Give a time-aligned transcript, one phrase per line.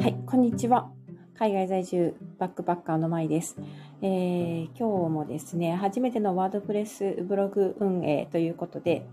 [0.00, 0.90] はい、こんにちは。
[1.38, 3.58] 海外在住バックパッカーのまいです、
[4.00, 9.06] えー今日もですね、初めてのワードプレスブログ運営ということで、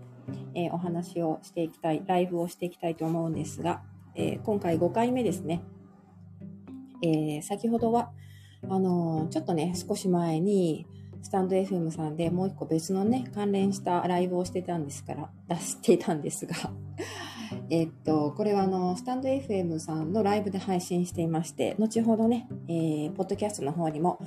[0.54, 3.82] えーお話をしていきたい、ライブをしていきたいと思うんですが、
[4.14, 5.60] えー今回5回目ですね。
[7.02, 8.10] え先ほどは、
[8.70, 10.86] あのちょっとね、少し前に、
[11.20, 16.54] スタンド FM さんでもう一個別のね、関連したライブをしてたんですから、出していたんですが、
[17.70, 24.18] えっと、これはあの、スタンド FM さんのライブで配信していまして、後ほどね、えー、ポッドキャストの方にも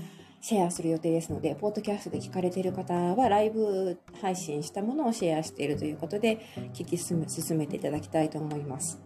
[0.41, 6.40] シェアする予定ですので、ポッドキャストで聞かれている方は、ライブ配信したものをシェアしているということで、
[6.73, 9.02] 聞き進め進めていただきたいと思います。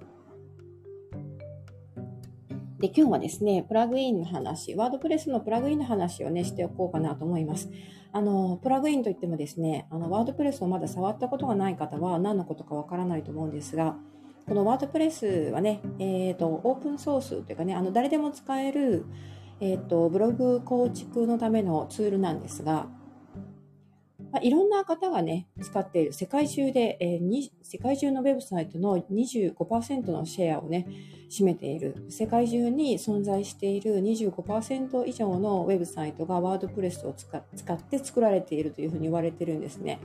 [2.80, 7.70] で、今日はですね、プラグインの話、ワードプレスのプラグインの話をね、しておこうかなと思います。
[8.12, 13.98] あの、プラグインといってもですね、あの、ワードプレスをまだ触ったことがない方は何のことかわからないと思うんですが、
[14.48, 19.06] このワードプレスはね、えっ、と、オープンソースというかね、あの、誰でも使える、
[19.60, 22.88] えっ、と、ブログ構築のためのツールなんですが、
[24.32, 30.88] まあ、いろんな方がね、使っている世界中で、えーに世界中のウェブサイトの25%のシェアをね、
[31.30, 40.00] 占めている、世界中に存在している25%以上のウェブサイトがワードプレスを使使って作られているというふうに言われているんですね。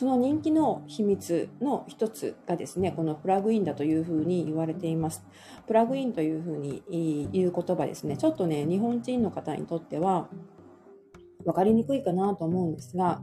[0.00, 5.22] その人気の秘密の一つがですね、このプラグインだというふうに言われています。
[5.66, 10.30] プラグインというふうに言う言葉ですね、ちょっとね、日本人の方にとっては
[11.44, 13.20] 分かりにくいかなと思うんですが、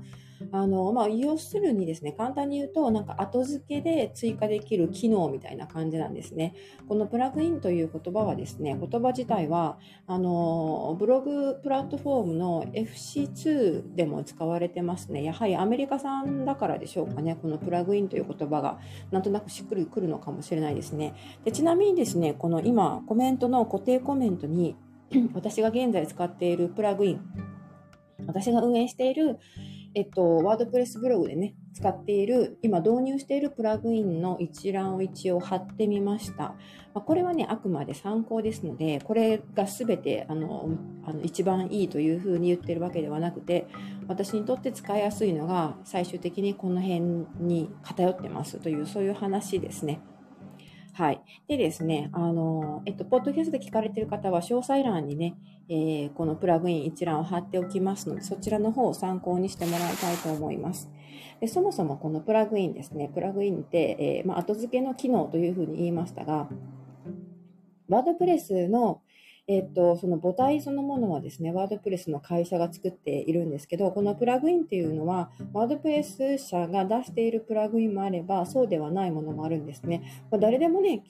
[0.52, 6.54] あの、まあ、要するにですね、簡単に言うと、なんか後付けで追加できる機能みたいな感じなんですね。
[6.88, 15.24] このプラグインという言葉はですね、言葉自体は、あの、ブログプラットフォームの FC2 でも使われてますね。
[15.24, 18.80] やはりアメリカ産だからでしょうかね、このプラグインという言葉が
[19.12, 21.14] なんとなくしっくりくるのかもしれないですね。
[21.44, 24.76] でちなみにですね、この今、コメントの固定コメントに、
[25.34, 27.22] 私が現在使っているプラグイン、
[28.26, 29.40] 私が運営している、
[29.98, 36.44] えっと、ワードプレスブログでね、使っている、今導入しているプラグインの一覧を一応貼ってみました。
[36.44, 36.56] ま
[36.96, 40.70] あ、これはね、あくまで参考ですので、これが全て、あの、
[41.04, 43.66] あの一番いいというふうに言ってるわけではなくて、
[44.08, 47.00] 私にとって使いやすいのが、最終的にこの辺
[47.40, 50.00] に偏ってますという、そういう話ですね。
[50.98, 51.22] はい。
[51.48, 55.36] でですね、あの、えっと、ポッドキャストで聞かれている方は、詳細欄にね、
[55.70, 60.90] えーこのプラグイン一覧を貼っておきますので、そちらの方を参考にしてもらいたいと思います。
[61.40, 66.50] でそもそもこのプラグインですね、プラグインって、えーまあ、後付けの機能というふうに言いましたが、
[67.88, 69.02] ワードプレスの
[69.48, 80.26] えっと、その母体そのものはですね、ワードプレスの会社が作っているんですけど、このプラグインっていうのは、ワードプレス社が出しているプラグインもあれば、そうではないものもあるんですね。
[80.30, 81.04] まあ誰でもね、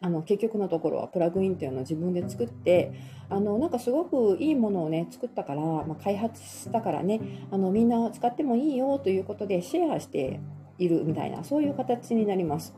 [0.00, 2.92] あの結局のところはプラグインっていうのを自分で作って
[3.30, 10.40] あのなんかすごくいいものをね作ったから、まあ、開発したからねあのみんな使ってもいいよということでシェアして
[10.78, 12.74] いるみたいなそういう形になります。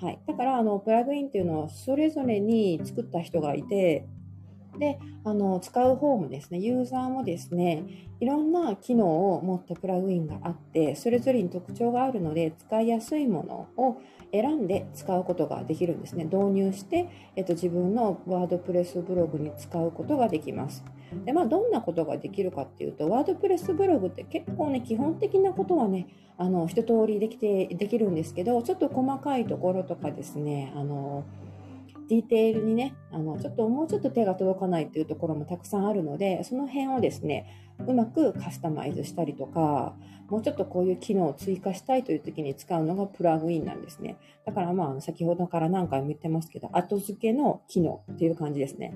[0.00, 4.04] はい、だからあのプラグインっていうのはそれぞれに作った人がいて
[4.78, 7.84] であの使う方もですねユーザーもですね
[8.20, 14.00] いろんな機能を持ったプラグインがあってそれぞれに特徴があるので使いやすいものを
[14.32, 16.24] 選んで使うことができるんですね。
[16.24, 20.84] 導入して、えっと、自分のワードプレスブログに使うことができます。
[21.24, 31.24] でまあどんなことができるかっていうとワードプレスブログって結構ね基本的なことはねあの一通りできてできるんですけどちょっと細かいところとかですねあの
[32.08, 37.46] ディテールにね、あの、ちょっともうちょっと手が届かないっていうところもたくさんあるので、その辺をですね、
[37.86, 39.96] うまくカスタマイズしたりとか、
[40.28, 44.16] もうちょっとこういう機能を追加したいという時に使うのがプラグインなんですね。
[44.44, 48.94] だからまあ、先ほどから何回も言ってますけど、後付けの機能っていう感じですね。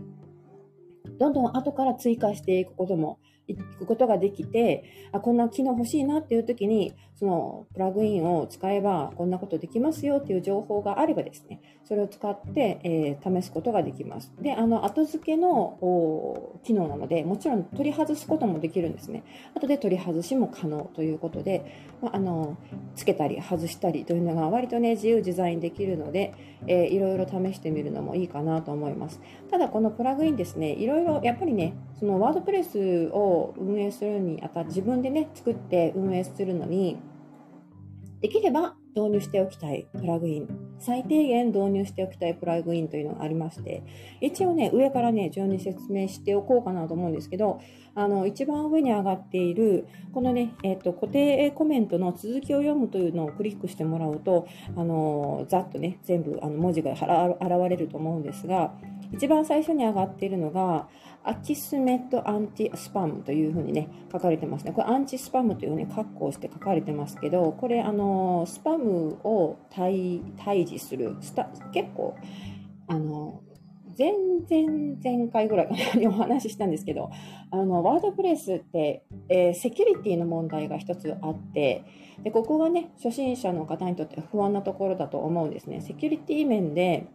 [1.19, 14.33] どんどん後から追加していくことも、いくことができて、あ、こんな機能欲しいなっていう時に、そのプラグインを使えばこんなことできますよっていう情報があればですね、それを使って、えー試すことができます。
[14.41, 19.25] で、あの、後付けの機能なので、もちろん取り外すこともできるんですね。
[19.55, 21.65] 後で取り外しも可能ということで、
[22.01, 22.57] まあ、あの、
[22.95, 26.35] つけたり外したりというのが割とね、自由自在にできるので、
[26.67, 29.21] えーいろいろ試してみるのもいいかなと思います。
[29.51, 36.97] ただこのプラグインですね、いろいろやっぱりね、そのワードプレスを運営するにあたって自分でね、作って運営するのに、
[38.21, 40.49] できれば導入しておきたいプラグイン、
[40.81, 43.85] 最低限導入しておきたいプラグインというのがありまして、
[44.21, 47.61] 一応ね、上からね、順に説明しておこうかなと思うんですけど、
[47.95, 57.01] あの、一番上に上がっている、このね、えっと、固定コメントの続きを読むというのをクリックしてもらうと、あの、ざっとね、全部、あの、文字が現
[57.69, 58.75] れると思うんですが、
[59.13, 60.89] 一番最初に上がっているのが、
[61.29, 64.73] アキスメットアンティスパムというふうにね、書かれてますね。
[64.73, 72.17] これアンチスパムというふうに括弧して書かれてますけど、これ、あの、スパムを対対峙する、スタ結構、
[72.87, 73.43] あの、
[73.99, 77.11] 前々前回ぐらいにお話ししたんですけど、
[77.51, 81.85] あの、 WordPress って、えー、セキュリティの問題が一つあって、
[82.23, 85.83] で、ここがね、初心者の方にとって不安なところだと思うんですね。
[85.83, 87.07] セキュリティ面で、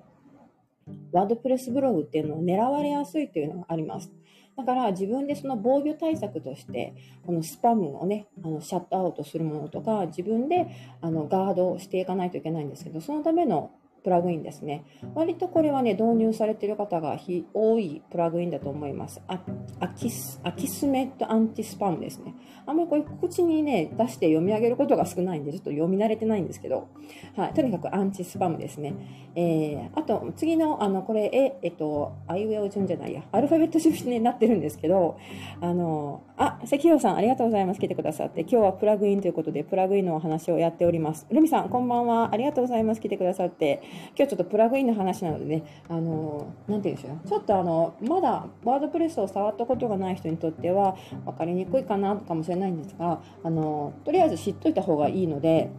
[1.11, 4.11] WordPress ブログっていうのを狙われやすいというのがあります。
[4.55, 6.93] だから自分でその防御対策として、
[7.25, 10.67] このスパムをね、あのシャットアウトするものとか、自分で
[11.01, 13.71] あのガードをしていかないといけないんですけど、そのための
[14.03, 14.85] プラグインですね。
[15.15, 17.17] 割とこれはね、導入されている方が
[17.53, 19.21] 多いプラグインだと思います。
[19.27, 19.39] あ
[19.79, 22.35] アキス Akismet Anti-Spam ですね。
[22.65, 26.87] あんまりこれ口にね、出して読み上げることが少ないんで、ちょっと読み慣れてないんですけど、
[27.35, 28.93] はい、とにかくアンチスパムですね。
[29.35, 35.17] えー、あと、次の、あの、これ、え、えっと、アイウェオ順じゃないや、アルファベット順になってるんですけど、
[35.59, 37.79] あの、あ、関宏さん、ありがとうございます。
[37.79, 41.27] 来てくださって、今日はプラグインということで、プラグインのお話をやっております。
[41.31, 42.29] ルミさん、こんばんは。
[42.31, 43.01] ありがとうございます。
[43.01, 43.81] 来てくださって、
[44.15, 47.27] 今日ちょっとプラグインの話なのでね、あの、なて言うんでしょう。
[47.27, 50.95] ちょっとあの、まだワードプレスを触ったことがない人にとっては、
[51.25, 55.69] 分かりにくいかなかもしれないんですが、あの、とりあえず知っといた方がいいので、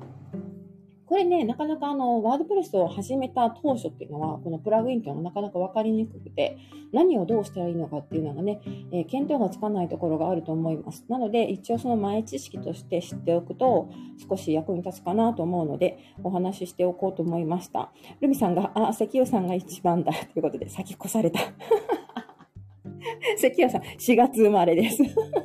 [1.06, 6.56] これね、なかなかあの、ワードプレスを始めた当初っていうのは、このプラグインっていうのはなかなか分かりにくくて、
[6.93, 11.05] 何をどうしたらいいのかっていうのがね、えー、見当がつかないところがあると思います。
[11.09, 13.91] なので、一応その前知識として知っておくと、
[14.29, 17.93] 少し役に立つかなと思うので、お話ししておこうと思いました。
[18.21, 21.41] ルミさんが、あ、石油さんが一番だということで、先越された。
[23.37, 25.03] 石油さん、4月生まれです。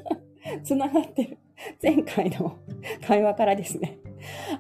[0.64, 1.38] つながってる。
[1.82, 2.58] 前回の
[3.06, 4.00] 会話からですね。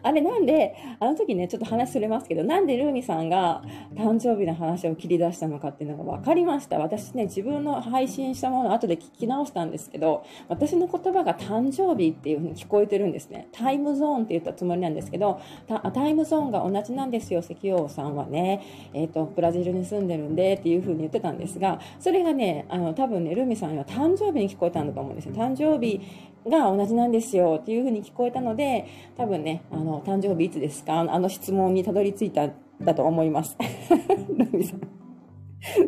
[0.04, 3.62] あれなんで、あの時ね、ちょっと話すれますけど、なんでルーミさんが
[3.96, 6.80] 誕生日の話を切り出したのかっていうのが分かりました。
[6.80, 13.48] 私ね、自分の配信したものを後で聞き直したんですけど、私の言葉が誕生日っていう風に聞こえてるんですね。
[13.52, 18.62] タイムゾーンって言ったつもりなんですけど、タイムゾーンが同じなんですよ、石油さんはね。
[18.94, 25.34] えっ、ー、と、ブラジルに住んでるんでっていう風に言ってたんですが、それがね、あの、多分ね、ルーミさんは誕生日に聞こえたんだと思うんですよ。
[25.34, 26.02] 誕生日
[26.48, 28.86] が同じなんですよっていう風に聞こえたので、
[29.18, 31.00] 多分ね、あの、誕生日いつですか？
[31.00, 33.58] あの質問にたどり着いたんだと思います。
[34.38, 34.82] ルミさん。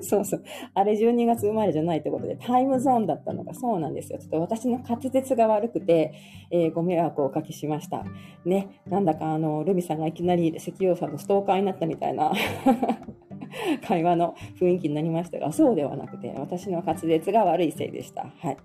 [0.01, 0.43] そうそう。
[0.73, 4.19] あれ12月生まれじゃないってことで、タイムゾーンだったのがそうなんですよ。
[4.19, 6.13] ちょっと私の滑舌が悪くて、
[6.51, 8.03] えー、ご迷惑をおかけしました。
[8.43, 8.81] ね。
[8.85, 12.33] なんだかあの、ルミさんがいきなり石油さんのストーカーになったみたいな
[13.87, 18.27] 会話の雰囲気になりましたが、そうではなくて、私の滑舌が悪いせいでした。
[18.39, 18.57] はい。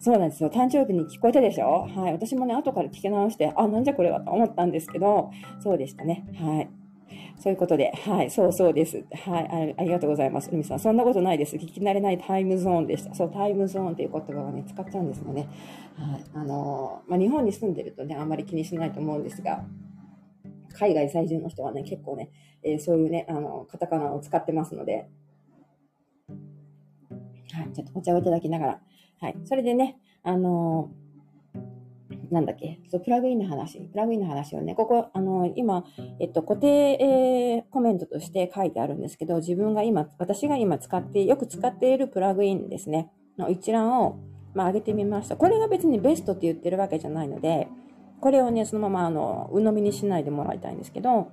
[0.00, 0.50] そうなんですよ。
[0.50, 1.86] 誕生日に聞こえたでしょ？
[1.88, 2.12] はい。
[2.12, 5.30] 私もね、後から聞き直して、あ、なんじゃこれはと思ったんですけど、
[5.60, 6.24] そうでしたね。
[6.36, 6.70] はい。
[7.40, 9.04] そういうことで、はい、そうそうです。
[9.12, 10.50] はい、ありがとうございます。
[10.50, 11.56] ルミさん、そんなことないです。
[11.56, 13.14] 聞き慣れないタイムゾーンでした。
[13.14, 15.48] そう、タイムゾーンっていう言葉をね、使っちゃうんですよね。
[15.96, 19.64] はい、あのー、まあ、日本に住んでるとね、あんまり気にしないと思うんですが、
[20.72, 22.30] 海外在住の人はね、結構ね、
[22.62, 25.08] えー、そういうね、あの、カタカナを使ってますので、
[27.52, 28.80] はい、ちょっとお茶をいただきながら、
[29.20, 29.36] はい。
[29.44, 35.84] それでね、あのー、なんだっけ、そう、プラグインの話、プラグインの話をね、ここ、あのー、今、
[36.20, 36.66] えっと、固定、
[37.00, 44.18] えー、コメントとして書いてあるんですけど、自分が今、私が今使って、よく使っているプラグインですね、の一覧を、
[44.54, 45.36] まあ、上げてみました。
[45.36, 47.68] これが別にベストって言ってるわけじゃないので、
[48.20, 51.28] これをね、そのまま、あの、鵜呑みにしないでもらいたいんですけど、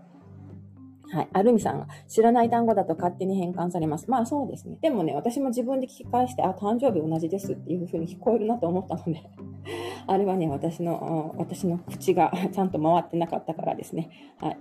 [1.12, 1.28] はい。
[1.34, 4.10] アルミさんが知らない単語だと勝手に変換されます。
[4.10, 4.78] まあそうですね。
[4.82, 9.22] でもね、私も自分で聞き返して、あ、誕生日同じですっていう風に聞こえるなと思ったので、
[10.08, 14.10] あれはね、私の、私の口が ちゃんと回ってなかったからですね。
[14.40, 14.58] はい。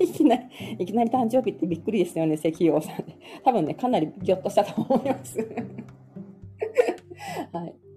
[0.04, 0.42] いきなり、
[0.78, 3.04] いきなり誕生日ってびっくりですよね、石油王さん。
[3.44, 5.38] 多分ね、かなりギョッとしたと思います。
[7.52, 7.87] はい。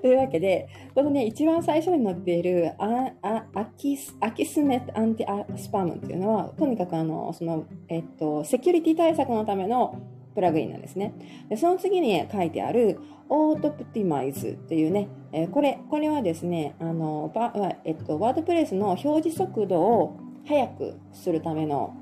[0.00, 10.00] というわけで、このね、一番最初に載っているアアアキス Akismet Anti-Spam っていうのは、とにかくあの、その、えっと、セキュリティ対策のための
[10.34, 11.14] プラグインなんですね。
[11.48, 12.98] でその次に書いてある、
[13.28, 17.52] Autoptimize っていうね、え、これ、これはですね、あの、ば
[17.84, 21.94] えっと、ワードプレスの表示速度を速くするための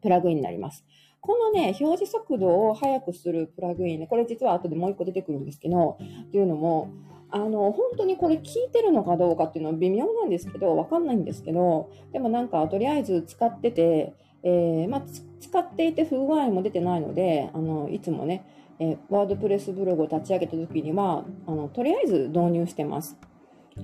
[0.00, 0.84] プラグインになります。
[1.22, 6.90] このね、表示速度を速くするプラグインね、これ実は後でもう一個出てくるんですけど、っていうのも、
[7.30, 15.02] あの、本当にこれ聞いてるのかどうかっていうのは微妙なんですけど、わかんないんですけど、でもなんかとりあえず使ってて、えー、まあ、
[15.40, 18.44] 使っていて不具合も出てないので、あの、いつもね、
[18.80, 23.16] えー、ワードプレスブログを立ち上げた時には、あの、とりあえず導入してます。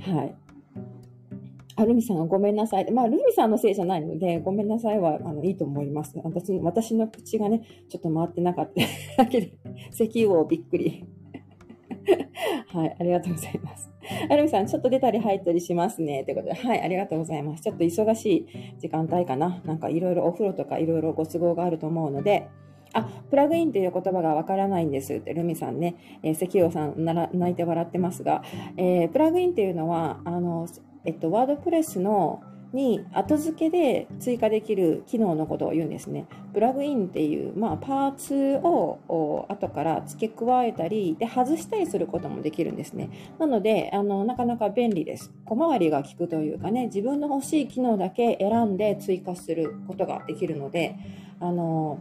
[0.00, 0.34] はい。
[1.78, 2.90] あ、ルミさんごめんなさい。
[2.90, 6.12] まあ、ルミさんのせいじゃないので、ごめんなさいは、あの、いいと思います。
[6.24, 8.82] 私私の口がね、ちょっと回ってなかった
[9.22, 9.52] だけで、
[9.92, 11.04] 石油王びっくり。
[12.68, 13.90] はい、ありがとうございます。
[14.28, 16.24] アルミさん、ちょっと出たり入ったりしますね。
[16.24, 17.62] ということで、はい、ありがとうございます。
[17.62, 18.46] ちょっと忙しい
[18.78, 19.62] 時間帯かな。
[19.64, 22.48] なんかいろいろお風呂とかいろいろご都合があると思うので、
[22.92, 28.42] あ、プラグインという言葉がわからないんですって、ルミさんね、えー、石油王さんなら泣いて笑ってますが、
[28.76, 30.66] えー、プラグインっていうのは、あの、
[31.08, 32.42] えっと、ワードプレスの
[32.74, 36.26] に後付けで追加できる機能のことを言うんですね。
[36.52, 43.08] プラグインっていう、まあ、パーツを後から付け加えたりで外したりすることもできるんですね。
[43.38, 45.32] なのであのなかなか便利です。
[45.46, 50.94] 小回りが利くというかね自分の欲しい機能だけ選んで追加することができるので
[51.40, 52.00] あの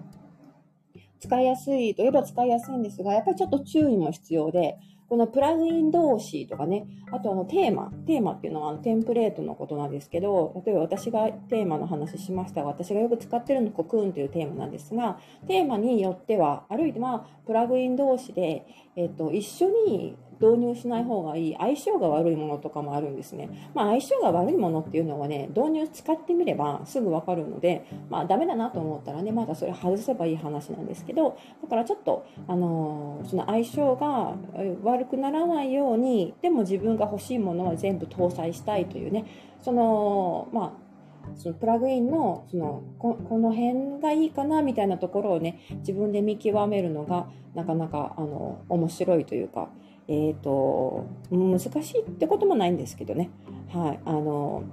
[1.22, 4.78] 使いやすいといえば使いやすいんですがやっぱりちょっと注意も必要で
[5.10, 18.66] このプラグイン同士とかね、あとあのテーマ、テーマっていうのはテンプレートのことなんですけど、例えば私がテーマの話しましたが、私がよく使ってるのコクーンというテーマなんですが、テーマによっては、あるいはプラグイン同士で、
[18.98, 23.50] えっと、一緒に導入しない方がいい相性が悪いものとかもあるんですね。
[23.74, 34.36] まあ、相性が悪いものっていうのはね、導入使ってみればすぐわかるので、まあ、ダメだなと思ったらね、まだそれ外せばいい話なんですけど、だからちょっと、あのー、その相性が
[34.84, 39.26] 悪くならないように、でも自分が欲しいものは全部搭載したいというね、
[39.62, 40.88] その、まあ、
[41.36, 49.70] そのプラグインのそのここの辺がいいかなみたいなところをね自分で見極めるのがなかなかあの面白いというか
[50.08, 53.30] え、ー、と、難しいってこともないんですけどね。
[53.74, 54.00] はい。
[54.06, 54.64] あの、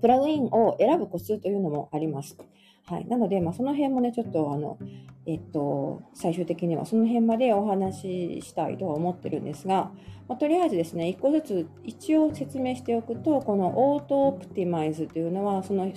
[0.00, 2.36] プラグインを選ぶコツというのもあります。
[2.86, 3.06] はい。
[3.06, 4.78] なので、まあ、その辺もね、ちょっと、あの、
[5.26, 8.02] えっと、最終的にはその辺までお話
[8.40, 9.90] ししたいとは思ってるんですが、
[10.28, 15.92] まあ、とりあえずですね、一個ずつ一応説明しておくと、このオートオプティマイズというのは、その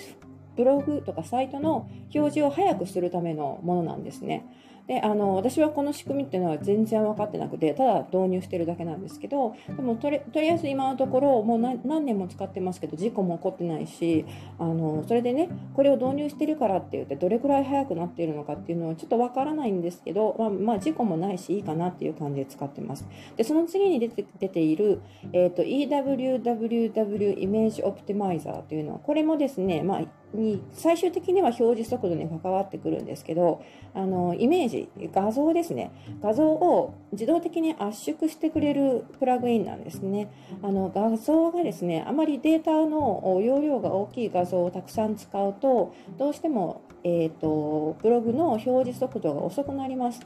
[0.56, 4.46] ブログとかサイトの表示を早くするためのものなんですね。
[4.90, 14.26] であの私はこの仕組みっていうのは全然分かってなくてただ導入してるだけなんですけどでもとりとりあえず今のところもう何年も使ってますけど事故も起こってないし
[14.58, 23.06] あのそれでねこれを導入してるからって言ってどれくらい速くなっているのかっていうのはちょっと分からないんですけど、まあ、まあ、事故もないしいいかなっていう感じで使ってます。
[23.38, 25.02] でその次に出て出ている、
[25.34, 30.02] えーと、EWWW イメージオプティマイザーというのはこれもですね、まあ
[30.34, 35.92] に最終的には表示速度に関わってくるんですけどあのイメージ画像ですね。
[36.22, 40.32] 画像を自動的に圧縮してくれるプラグインなんですね。
[40.62, 50.22] あの画像がですねあまりデータの容量が大きい画像をたくさん使うとどうしても、えーとブログの表示速度が遅くなります。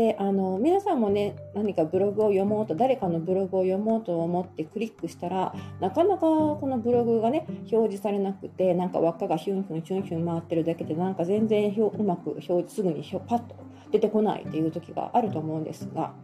[0.00, 13.54] であの皆さんもね何かブログを読もうと誰かのブログを読もうと思ってクリックしたらなかなかこのブログがね表示されなくてなんか輪っかがヒュンヒュンヒュンヒュン回ってるだけでなんか全然うまく表示すぐにひょパッと
[13.92, 16.14] 出てこないっていう時があると思うんですが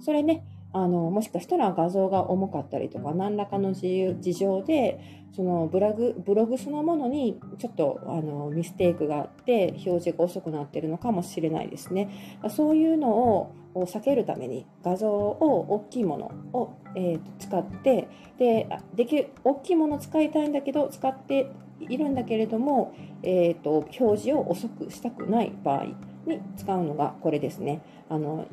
[0.00, 12.38] それねあのもしかしたら画像が重かったりとか何らかの事情でそのブログブログそのものにちょっとあのミステイクがあって表示が遅くなっているのかもしれないですね。
[12.48, 25.84] そういうのを避けるために画像を大きいものを、えー、使ってででき大きいものを使いたいんだけど使っているんだけれども、えーと、表示を遅くしたくない場合
[26.24, 27.82] に使うのがこれですね。
[28.08, 28.46] あの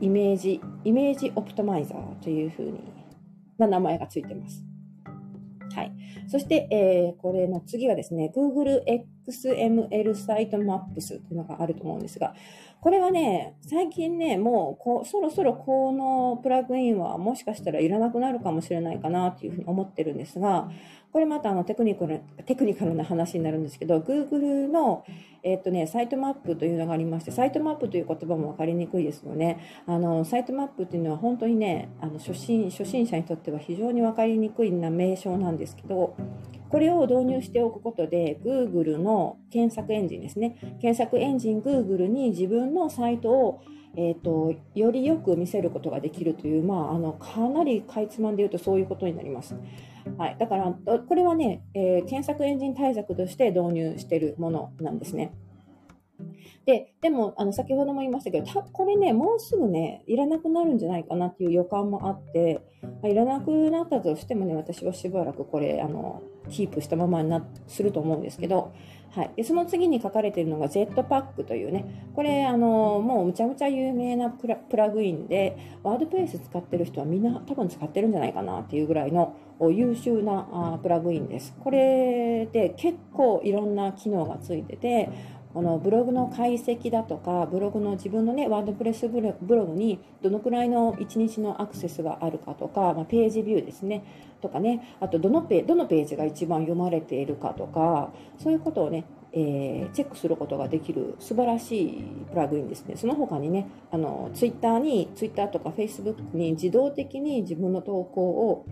[0.00, 2.80] イメージイメージオプトマイザーというふうに
[3.56, 4.73] な名前がついてます。
[5.74, 5.92] はい。
[6.28, 8.82] そして、えー、これの次はですね、Google
[9.28, 12.34] XML サイトマップスというのがあると思うんですが、
[12.80, 20.70] これはね、最近ね、もうこうそろそろこのプラグインはもしかしたらいらなくなるかもしれないかなというふうに思ってるんですが、
[21.14, 25.04] これまたあのテクニカルテクニカルな話になるんですけど、Google の、
[25.44, 29.60] えー、っとね、サイトマップというのがありまして、サイトマップという言葉も分かりにくいですよね。
[29.86, 36.16] あのサイトマップっていうのは本当にね、あの初心初心者にとっては非常に分かりにくいな名称なんですけど、
[36.68, 43.60] これを導入しておくことで、Google の検索エンジンですね、検索エンジン Google に自分のサイトを
[43.96, 49.54] えーと、よりよく見せることができるという、まあ、あのかなりかいつまんで言うとそういうことになります。
[50.18, 55.32] はい、だからこれはね、えー、検索エンジン対策として導入しているものなんですね。
[56.66, 68.72] で、でも、あの、先ほども言いましたけど、たこれね、もうすぐね、いらなくなるんじゃないかなっていう予感もあって、まあ、いらなくなったとしてもね、私はしばらくこれ、あの、キープしたままになすると思うんですけど、
[69.14, 81.54] はい、でその次に書かれているのがジェットパックというね、これ、あのもうむちゃむちゃ有名なプラグインで、ワードプレイス使ってる人はみんな多分使ってるんじゃないかなっていうぐらいの優秀なあプラグインです。
[81.60, 85.08] これで結構いろんな機能がついてて、
[85.54, 94.04] このブログの解析だとかブログの自分のねワードプレスブログにどのくらいの1日のアクセスがあるかとか、まあ、ページビューですね
[94.42, 99.04] とかねあとどのペどのページが一番読まれているかとかそういうことをね
[99.36, 102.94] えー、チェックすることができる素晴らしいプラグインですね。
[102.96, 108.64] その他にね、あの、ツイッターに、ツイッターとかフェイスブックに自動的に自分の投稿を、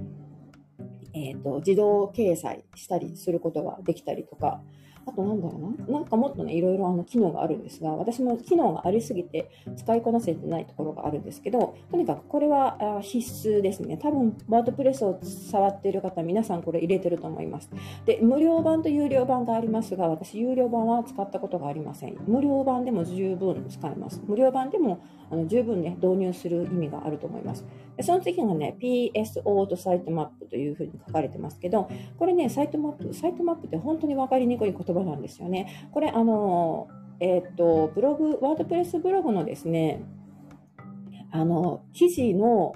[1.14, 4.62] えっ、ー、と、自動掲載したりすることができたりとか、
[5.06, 5.98] あとなんだろうな。
[5.98, 13.96] なんかもっとね、いろいろあの機能があるんですが、私も機能がありすぎて使いこなせてないところがあるんですけど、とにかくこれは必須ですね。
[13.96, 17.70] 多分、ワードプレスを触っている方、皆さんこれ入れてると思います。
[18.06, 22.16] で、無料版と有料版がありますが、私、有料版は使ったことがありません。
[22.26, 24.22] 無料版でも十分使えます。
[24.26, 27.64] 無料版でもあの十分ね、導入する意味があると思います。
[28.02, 35.88] その次がね、PSO とサイトマップというふうに書かれてますけど、これね、サイトマップ、サイトマップって本当に分かりにくい言葉なんですよね。
[35.92, 36.88] これ、あの、
[37.20, 40.02] えっ、と、ブログ、ワードプレスブログのですね、
[41.30, 42.74] あの、記事の、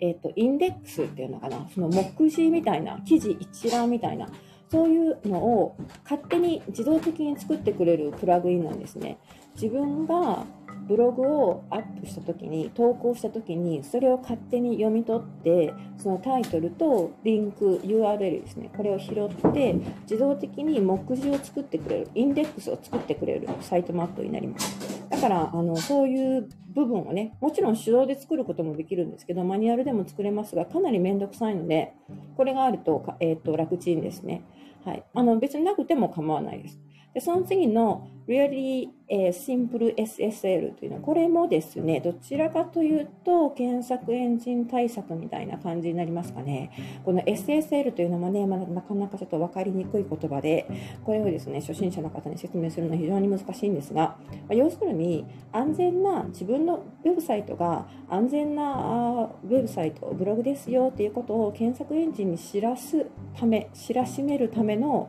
[0.00, 4.28] えっ、と、インデックスっていうのかな、その目次みたいな、記事一覧みたいな、
[4.70, 9.18] そういうのを勝手に自動的に作ってくれるプラグインなんですね。
[9.60, 10.44] 自分が
[10.88, 25.04] ブログをアップした時に投稿した時にそれを勝手に読み取ってそのタイトルとリンク URL ですねこれを拾って自動的に目次を作ってくれるインデックスを作ってくれるサイトマップになります。
[25.10, 31.92] だからあのそういう部分をねもちろん手動で作ることもできるんですけどマニュアルでも作れますがかなり面倒くさいので
[32.36, 34.42] これがあると,、えーと楽ちんですね。
[34.84, 36.78] はい、あの別になくても構わないです。
[37.18, 46.70] でその次の Really、え Simple SSL というのは、これもですね、どちらかというと、検索エンジン対策みたいな感じになりますかね。
[47.04, 50.68] この SSL というのもね、まだなかなかちょっと分かりにくい言葉で、
[51.04, 65.08] これをですね、初心者の方に説明するのは非常に難しいんですが、ま、要するに、安全な、自分のウェブサイトが安全なウェブサイト、ブログですよっていうことを検索エンジンに知らすため、知らしめるための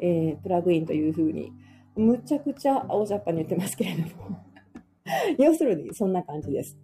[0.00, 1.52] えー、プラグインというふうに、
[1.96, 4.38] むちゃくちゃ大雑把に言ってますけれども
[5.38, 6.76] 要するにそんな感じです。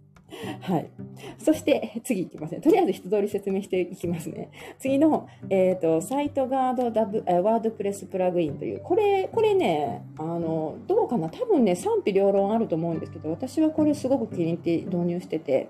[0.61, 0.89] はい。
[1.37, 2.61] そして、次いきますね。
[2.61, 4.49] とりあえず一通り説明していきますね。
[4.79, 11.29] 次の、えっ、ー、と、サイトガードダブ、ワードプレスプラグインという、これ、これね、あの、どうかな？
[11.29, 15.69] 多分ね、賛否両論あると思うんですけど、私はこれすごく気に入って導入してて、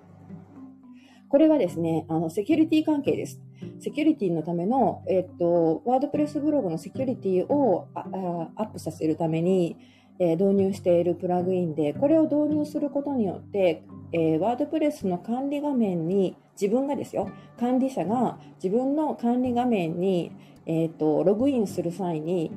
[1.27, 3.41] これはですね、あの、セキュリティ関係です。
[3.80, 9.78] セキュリティのための、えっと、ワードプレスブログのセキュリティをアップさせるために、
[10.19, 20.32] え導入しているプラグインで、これを導入することによって、えー、ワードプレスの管理画面に自分がですよ、管理者が自分の管理画面に、
[20.67, 22.52] えーとログインする際に、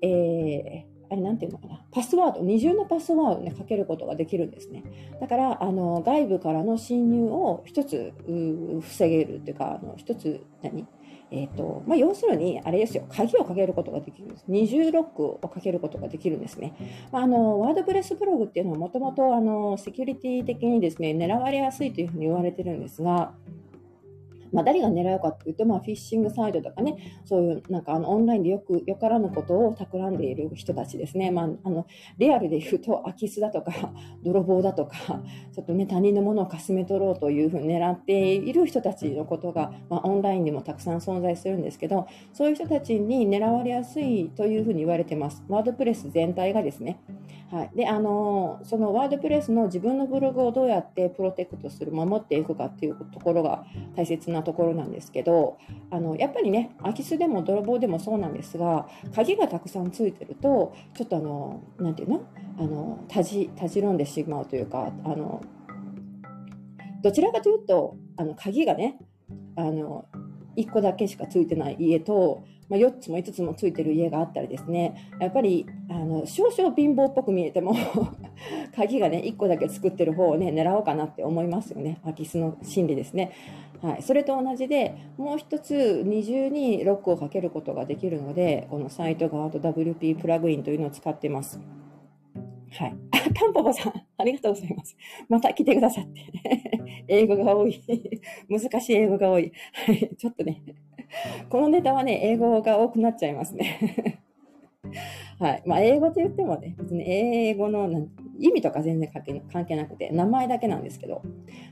[0.00, 4.82] えーあれなんていうのかな、パスワード、二重のパスワードね、かけることができるんですね。
[5.20, 8.14] だから、あの、外部からの侵入を一つ、
[8.80, 10.86] 防げるっていうか、あの、一つ、何？
[11.30, 14.44] えっ、ー、と、まあ、要するに、あれですよ、鍵をかけることができるんです。
[14.48, 16.74] 二重ロックをかけることができるんですね。
[17.10, 23.34] まあ、あの、ワードプレスブログっていうのはもともと、あの、セキュリティ的にですね、狙われやすいというふうに言われてるんですが、
[24.52, 31.30] まあ、誰が狙うかっていうと、まあ、フィッシングサイトとかね、そういうなんかあのオンラインでよくよからぬことを企んでいる人たちですね。
[31.30, 31.86] まあ、あの
[32.18, 33.72] リアルで言うと空き巣だとか
[34.22, 45.42] 泥棒だとか、ちょっとね他人のものをかすめ取ろうというふうに狙っている人たちのことが、まあ、オンラインでもたくさん存在するんですけど、そういう人たちに狙われやすいというふうに言われてます。
[45.48, 46.98] ワードプレス全体がですね。
[47.52, 47.70] はい。
[47.74, 55.58] で、あの、そのワードプレスの自分のブログをどうやってプロテクトする、守っていくかっていうところが大切なところなんですけど、
[55.90, 62.24] あの、やっぱりね、空き巣でも泥棒でもそうなんですが、鍵がたくさんついてると、ちょっとあの、何て言うの？
[62.58, 65.40] あの、たじ、たじろんでしまうというか、あの、
[67.02, 68.98] どちらかというと、あの、鍵がね、
[69.56, 70.06] あの、
[70.56, 77.74] 1個だけしかついてない家と、まあ、4つも5つもついてる家があったりですね、やっぱり、あの、少々貧乏っぽく見えても
[78.74, 81.98] 鍵がね、1個だけ作ってる方をね、狙おうかなって思いますよね。
[82.02, 83.32] 空き巣の心理ですね。
[83.82, 84.02] はい。
[84.02, 91.60] それと同じで、もう一つ二重にロックをかけることができるので、このサイト側と WP プラグインというのを使ってます。
[92.70, 92.96] はい。
[93.10, 94.96] あ、 タンポポさん、ありがとうございます。
[95.28, 96.22] また来てくださって。
[97.06, 97.82] 英語が多い。
[98.48, 99.52] 難しい英語が多い。
[99.74, 100.16] はい。
[100.16, 100.62] ちょっとね、
[101.48, 104.20] このネタはね、英語が多くなっちゃいますね。
[105.38, 105.62] はい。
[105.66, 107.88] まあ、英語と言ってもね、別に英語の
[108.38, 109.10] 意味とか全然
[109.52, 111.22] 関係なくて、名前だけなんですけど。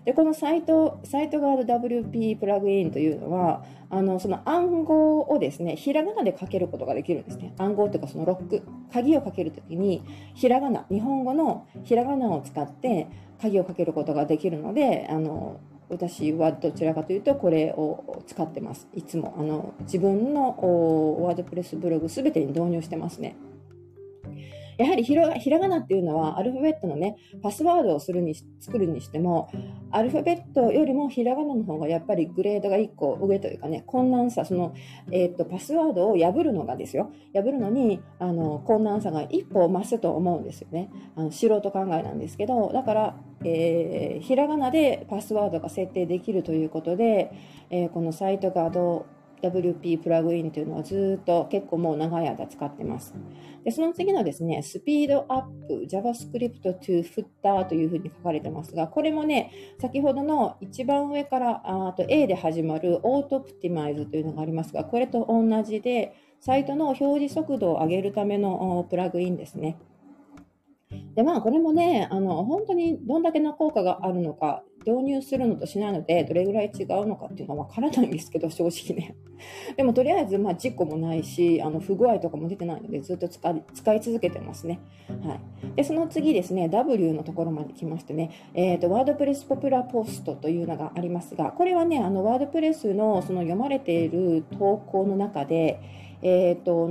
[0.04, 7.54] で、このサイト、サイトがある WP プラグインというのは、あの、その暗号をですね、ひらがなで書けることができるんですね。
[7.58, 10.02] 暗号というかそのロック、鍵をかけるときに、
[10.34, 13.08] ひらがな、日本語のひらがなを使って
[13.40, 18.86] 鍵をかけることができるので、あの、私はどちらかというとこれを使ってます。
[18.94, 20.50] いつもあの自分の
[21.22, 23.36] ワードプレスブログ全てに導入してますね。
[24.80, 29.50] やはりひらひらがなっていうのはアルファベットのね、パスワードをするに作るにしても、
[29.90, 34.74] アルファベットよりもひらがなの方がやっぱりグレードが1個上というかね、困難さ、その、
[35.12, 37.12] えー、っと、パスワードを破るのがですよ。
[37.34, 40.88] 破るのに、あの、困難さが一歩増すと思うんですよね。
[41.14, 47.32] あの素人考えなんですけど、だから、えー、ひらがなでパスワードが設定できるということで、
[47.68, 49.06] えー、このサイトガード
[49.42, 53.14] WP プラグインというのはずっと結構もう長い間使ってます。
[53.64, 57.02] で、その次のですね、スピードアップ JavaScript to
[57.42, 69.78] Footer というふうに書かれてますが、これもね、先ほどの一番上からあと A で始まる Auto-Optimize というのがありますが、これと同じで、サイトの表示速度を上げるためのプラグインですね。
[71.14, 79.14] で、まあ、これもね、あの、本当にどんだけの効果があるのか、導入するのとしないので、どれぐらい違うのかっていうのはわからないんですけど、 正直ね。
[79.76, 84.80] でも、とりあえず、まあ、事故もないし、あの、不具合とかも出てないので、ずっと使い続けてますね。
[85.22, 85.76] はい。
[85.76, 95.80] で、その次ですね、W のところまで来ましてね、え、ー、と、ワードプレスポピュラーポストというのがありますが、これはね、あの、ワードプレスのその読まれている投稿の中で、
[96.22, 96.90] えーと、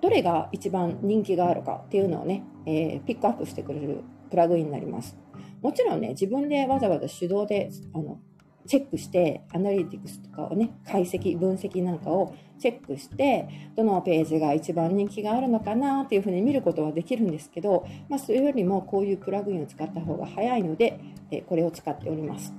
[0.00, 5.16] どれが一番人気があるかっていうのをね、えー、ピックアップしてくれるプラグインになります。
[5.62, 8.20] もちろんね、自分でわざわざ手動であの
[8.66, 22.52] チェックして、アナリティクスとかをね、解析、分析なんかをチェックして、どのページが一番人気があるのかなっていうふうに見ることはできるんですけど、まあ、それよりもこういうプラグインを使った方が早いので、えこれを使っております。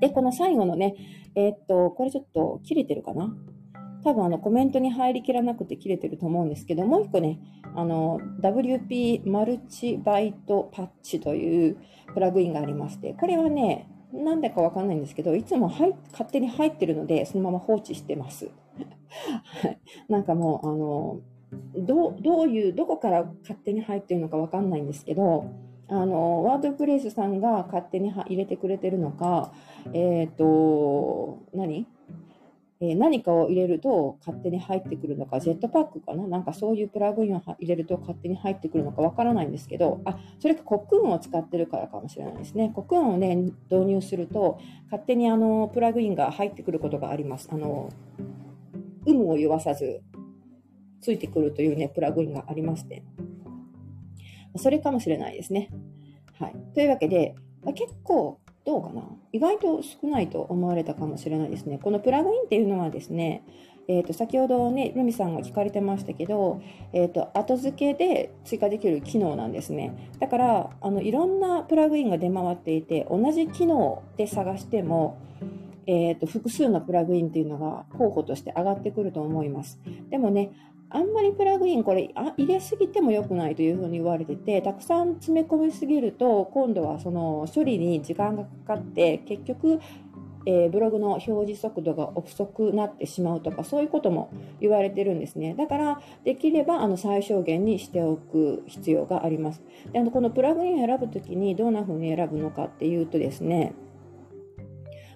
[0.00, 0.94] で、この最後のね、
[1.34, 3.36] えー、っと、これちょっと切れてるかな？
[4.04, 7.38] 多分あのコメントに入りきらなくて切れてると思うんですけど、もう一個ね、
[7.74, 11.76] あの WP マルチバイトパッチという
[12.12, 18.50] プラグインがありまして、これはね、なんでかわかんないんですけど、いつも入勝手に入ってるので、そのまま放置してます。
[20.08, 21.20] なんかもう、あの、
[21.76, 25.50] どどういう、どこから勝手に入ってるのかわかんないんですけど、
[25.88, 29.52] あの、ワードプレイスさんが勝手に入れてくれてるのか、
[29.92, 31.86] えっ、ー、と、何？
[32.84, 36.26] え何かを入れると勝手に入ってくるのか、ジェットパックかな？
[36.26, 42.72] なんかそういうプラグインを入れると勝手に入ってくるのかわからないんですけど、あ、それかコクーンを使ってるからかもしれないですね。
[42.74, 43.36] コクーンをね、
[43.70, 47.48] 導入すると、勝手にあの、プラグインが入ってくることがあります。
[47.52, 47.90] あの、
[49.06, 50.02] 有無を言わさず、
[51.00, 53.04] ついてくるというね、プラグインがありまして。
[54.56, 55.70] それかもしれないですね。
[56.38, 56.56] はい。
[56.74, 57.36] というわけで、
[57.74, 59.02] 結構どうかな？
[59.32, 61.78] 意外と少ないと思われたかもしれないですね。
[61.82, 63.44] このプラグインっていうのはですね、
[63.88, 70.12] えー、と先ほどね、ルミさんが聞かれてましたけど、えー、と後付けで追加できる機能なんですね。
[70.20, 75.18] だから、あのいろんなプラグインが出回っていて、同じ機能で探しても、
[75.88, 79.80] えー、と複数のプラグインっていうのが候補として上がってくると思います。
[80.10, 80.52] でもね、
[80.94, 89.80] あんまりプラグインこれあ入れすぎても良くないというふうに言われててたくさん詰め込みすぎると今度はその処理に時間がかかって結局
[90.44, 95.54] えー、ブログの表示速度が遅くなってしまうとかそういうことも言われてるんですね。
[95.54, 99.62] だからできればあの最小限にしておく必要があります。
[99.92, 103.72] であのこのプラグインを選ぶときにどんな風に選ぶのかっていうとですね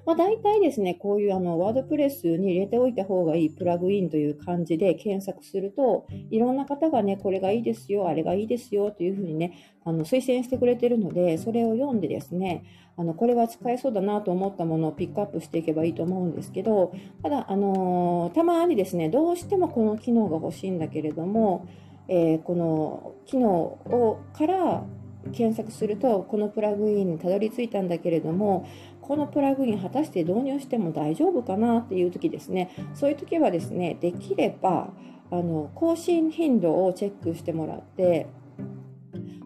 [0.07, 12.63] まあ、大体ですね、こういうあのワードプレスに入れておいた方がいいプラグインという感じで検索すると、いろんな方がね、これがいいですよ、あれがいいですよというふうにね、あの推薦してくれてるので、それを読んでですね、
[12.97, 16.93] あのこれは使えそうだなと思ったものをピックアップしていけばいいと思うんですけど、
[17.25, 21.67] ただ、あのー、たまにですね、どうしてもこの機能が欲しいんだけれども、
[22.07, 24.85] えー、この機能をから
[25.33, 28.67] 検索するとこのプラグインにたどり着いたんだけれども
[29.07, 32.71] このプラグイン果たして導入しても大丈夫かなっていう時ですね。
[32.95, 34.93] そういう時はですねできれば
[35.31, 38.27] あの更新頻度をチェックしてもらって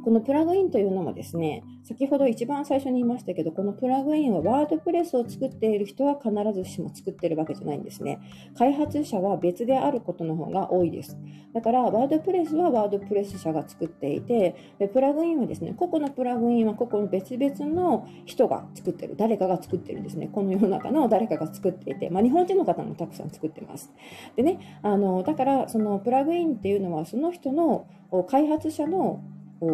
[0.03, 8.21] このプラグインというのもですね、先ほど一番最初に言いましたけど、このプラグインはワードプレスを作っている人は必ずしも作っているわけじゃないんですね。
[8.57, 11.19] 開発者は別であることの方が多いです。
[11.53, 14.55] だから、ワードプレスはワードプレス社が作っていて、
[14.93, 20.29] プラグインはですね、個々のプラグインは個々の別々の人が作ってる、誰かが作ってるんですね。
[20.33, 23.93] この世の中の誰かが作っていて、まあ、日本人の方もたくさん作ってます。
[24.37, 27.87] でね、あのだから、そのプラグインっていうのは、その人の
[28.29, 29.21] 開発者の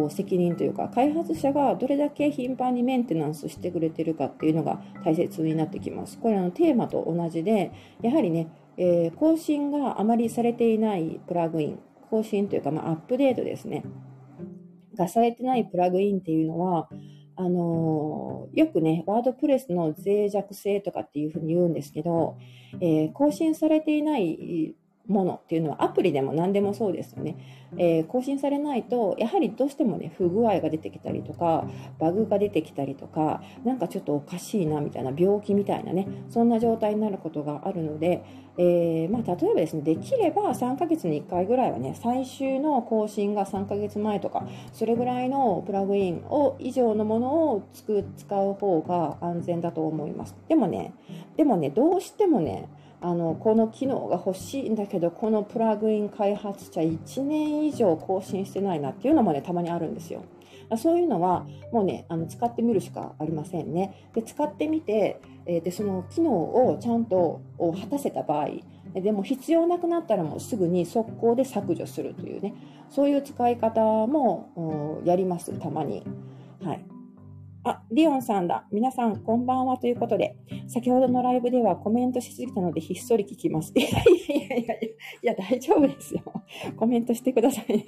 [0.09, 6.17] 責任というか開発者がどれだけ頻繁にメンテナンスしてくれてるかっていうのが大切になってきます。
[6.19, 7.71] これのテーマと同じで
[8.01, 13.83] やはりね、えー、更新があまりされていないプラグイン更新というか、まあ、アップデートですね
[14.95, 16.89] がされてないプラグインっていうのは
[17.39, 22.35] あのー、よくね、ワードプレスの脆弱性とかっていうふうに言うんですけど、
[22.81, 24.75] えー、更新されていない
[25.07, 27.37] ものっていうのはアプリでも何でもそうですよね、
[27.77, 31.65] えー、更新されないとやはりどうしてもね不具合が出てきたりとか
[31.99, 38.23] バグが出てきたりとかなんかちょっとおかしいなみたいな病気みたいなねそんな状態になることがあるので、
[38.57, 50.35] えー、まあ、例えばですねできれば3ヶ月に1回ぐらいはね最終の更新が3ヶ月前とかそれぐらいのプラグインを以上のものを使う方が安全だと思います。
[50.47, 50.93] でもね
[51.37, 60.23] でもねどうしてもねあのこの機能が欲しいんだけどこのプラグイン開発者1年以上更新してないなっていうのもねたまにあるんですよ。
[60.77, 64.09] そういうのはもうねあの使ってみるしかありませんね。
[64.13, 68.49] で使ってみて、えー、でその機能をちゃんと果たせた場合
[68.93, 72.53] でも必要なくなったらもうすぐに速攻で削除するというね
[72.89, 76.03] そういう使い方もやりますたまに。
[76.63, 76.96] はい
[77.67, 78.65] あ、リオンさんだ。
[78.71, 83.73] 皆さん、こんばんはということで、先ほどのライブではコメントしすぎたので、ひっそり聞きます。
[83.75, 83.91] いやい
[84.29, 84.89] やいやいやい
[85.23, 86.21] や、大丈夫ですよ。
[86.77, 87.83] コメントしてくださいね。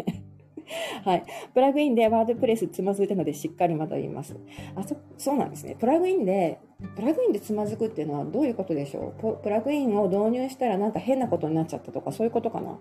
[1.06, 1.24] はい。
[1.54, 4.36] プラグインでワードプレスつまずいたので、しっかりまと言います。
[4.76, 5.78] あ、そ、そうなんですね。
[5.80, 6.60] プラグインで、
[6.98, 9.38] プラグインでつまずくっていうのはどういうことでしょう？
[9.42, 12.80] プラグインを導入したらなんか変なことになっちゃったとか、そういうことかな？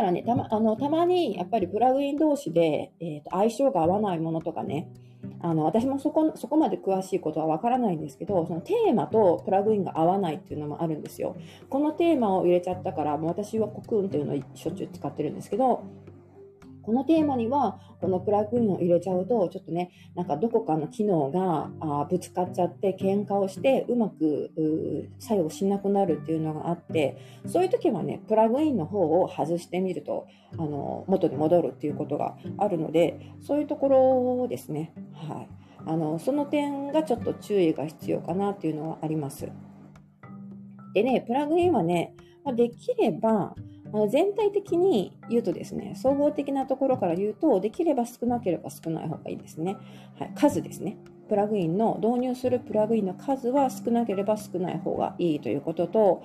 [0.00, 4.88] からね、たまあのたまにやっぱりプラグイン同士で、えーと、相性が合わないものとかね、
[5.40, 11.36] あの私もそこそこまで詳しいことはわからないんですけど、そのテーマとプラグインが合わないっていうのもあるんですよ。
[11.68, 15.82] このテーマを入れちゃったから、もう私はコクーンっていうのをしょっちゅう使ってるんですけど、
[16.82, 33.88] このテーマにはこのプラグインを入れちゃうとちょっとねなんかどこかの機能があぶつかっちゃって喧嘩をしてうまく作用しなくなるっていうのがあってそういう時はねプラグインの方を外してみるとあの元に戻るっていうことがあるのでそういうとこ
[34.40, 35.48] ろですね、はい、
[35.86, 39.48] あのその点がちょっと注意が必要かなっていうのはあります。
[40.94, 42.14] でねプラグインはね
[42.56, 43.54] できれば
[43.92, 49.76] あの全体的に言うとですね、総合的なところから言うと、できれば少なければ少ない方がいいですね。
[50.18, 50.96] はい、数ですね。
[51.28, 56.22] プラグインの導入するプラグインの数は少なければ少ない方がいいということと、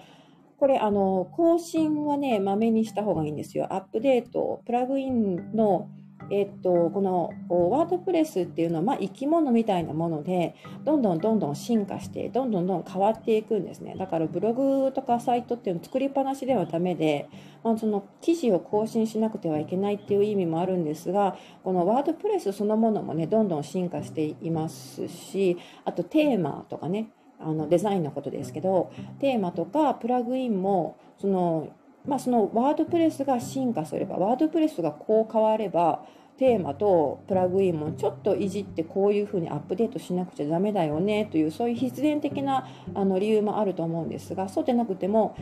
[0.57, 3.67] これ、あの、更新はね、まめにした方がいいんですよ。
[3.73, 5.89] アップデート、プラグインの
[6.31, 13.95] えっと、このワードプレスっていうのは、まあ、生き物みたいなものでどんどんどんどん進化してどんどんどん変わっていくんですね。
[13.97, 17.29] だからブログとかサイトっていうの作りっぱなしではダメで、
[17.63, 27.09] まあ、その記事を更新しなくてはいけないっていう意味もあるんですがこのワードプレスそのものもねどんどん進化していますしあとテーマとかね
[27.39, 31.69] あのデザインのことですけどテーマとかプラグインもその
[32.07, 36.05] まあ、そのワードプレスが進化すればワードプレスがこう変われば
[36.37, 45.37] テーマとプラグインもちょっといじってこういうふうにアップデートしなくちゃダメだよねというそういう必然的なあの理由もあると思うんですがそうでなくても、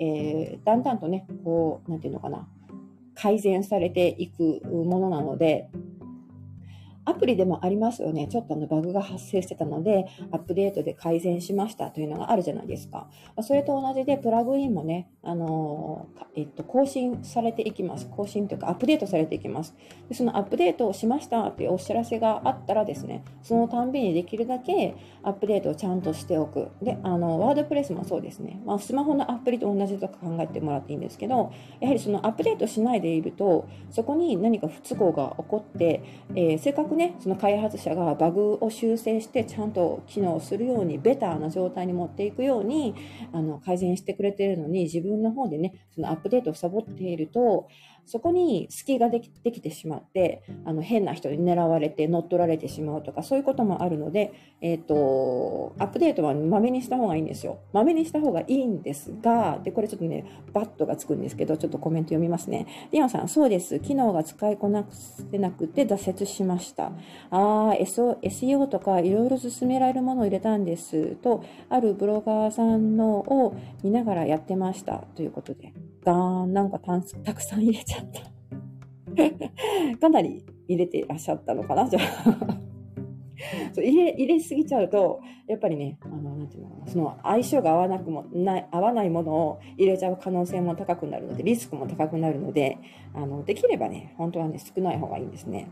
[0.00, 2.48] えー、だんだんとねこう何て言うのかな
[3.14, 5.70] 改善されていくものなので
[7.04, 8.28] アプリでもありますよね。
[8.28, 13.08] ちょっとあのバグが発生してたので、アップデートで改善しましたというのがあるじゃないですか。
[13.42, 18.08] それと同じで、プラグインもね、あのえっと、更新されていきます。
[18.08, 19.74] 更新というか、アップデートされていきます。
[20.08, 26.70] でそのアップデートをしましたっていうお知らせがあったらですね、そのたんびにできるだけアップデートをちゃんとしておく。
[26.82, 28.60] で、あの、ワードプレスもそうですね。
[28.64, 36.02] まあ、スマホのアプリと同じとか考えてもらっていいんですけど、やはりそのアップデートしないでいると、そこに何か不都合が起こって、
[36.34, 42.94] えー、せっかく局ねその開発者がバグを修正してちゃんと機能するようにベターな状態に持っていくように
[43.32, 47.68] あの改善してくれてるのに自分の方でねそのアップデートをサボっていると
[48.06, 57.58] そこに隙ができできてしまってあの変な人に狙われて乗っ取られてしまうとかそういうこともあるので、えーと、アップデートはまめにした方がいいんですよ。
[57.72, 62.66] まめにした方がいいんですがでこれちょっとねバットがつくんですけどちょっとコメント読みますね。
[62.92, 66.92] リオンさんそうです機能が使いこなせなくて挫折しました。
[67.30, 75.72] ああ SEO とかいろいろ勧められるものを入れたんですとあるブロガーさんのを見ながらやってましたということで。
[76.04, 78.34] ガーンなんかたくさん入れちゃった。
[79.98, 82.64] かなり入れていらっしゃったのかなじゃあ。
[83.72, 92.78] そう入れ入れすぎちゃうとやっぱりねあのなんていうのかなその相性が合わなくもない合わないものを入れちゃう可能性も高くなるのでリスクも高くなるので
[93.12, 95.68] あのできればね本当はね少ない方がいいんですね。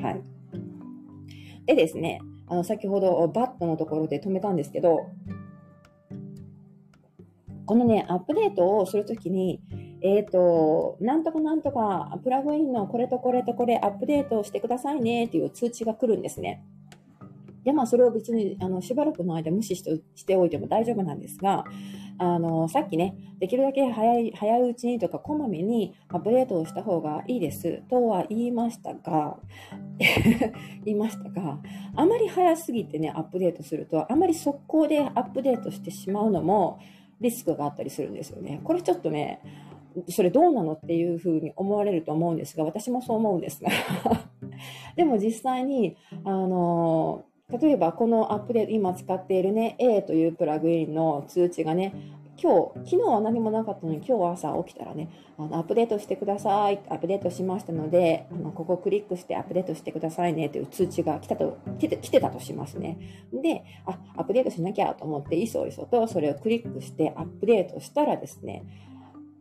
[0.00, 0.20] はい。
[1.66, 5.06] でですねあの先ほどバットのところで止めたんですけど
[7.72, 9.58] このね、アップデートをするときに、
[10.02, 16.62] えっ、ー、と、なんとかなんとか、プラグインのこれとこれとこれアップデートしてくださいねっていう通知が来るんですね。
[17.64, 21.64] で、まあ、それを別に、あの、しばらくの間無視してしておいても大丈夫なんですが、
[22.18, 29.38] あの、さっきね、できるだけ早い、早いうちにとか、こまめにアップデートをした方がいいです、とは言いましたが、
[30.84, 31.58] 言いましたが、
[31.96, 36.78] あまり早すぎてね、アップデートすると、あまり速攻でアップデートしてしまうのも、
[37.22, 38.60] リスクがあったりするんですよね。
[38.64, 39.40] これちょっとね、
[40.08, 43.70] それどうなのっていうふうに思われると思うんですが、私もそう思うんですが。
[44.96, 47.24] でも実際に、あの、
[47.60, 51.94] 例えばこのアップデート、今使っているね、A というプラグインの通知がね、
[52.42, 62.98] 今日、昨日は何もなかったのに、今日朝起きたらね、あのアップデートしてください、アップデートしましたので、あのここをクリックしてアップデートしてくださいねという通知が来たと、来て来てたとしますね。
[63.32, 68.64] で、あ、アップデートしなきゃと思って、いそいそとそれをクリックしてアップデートしたらですね、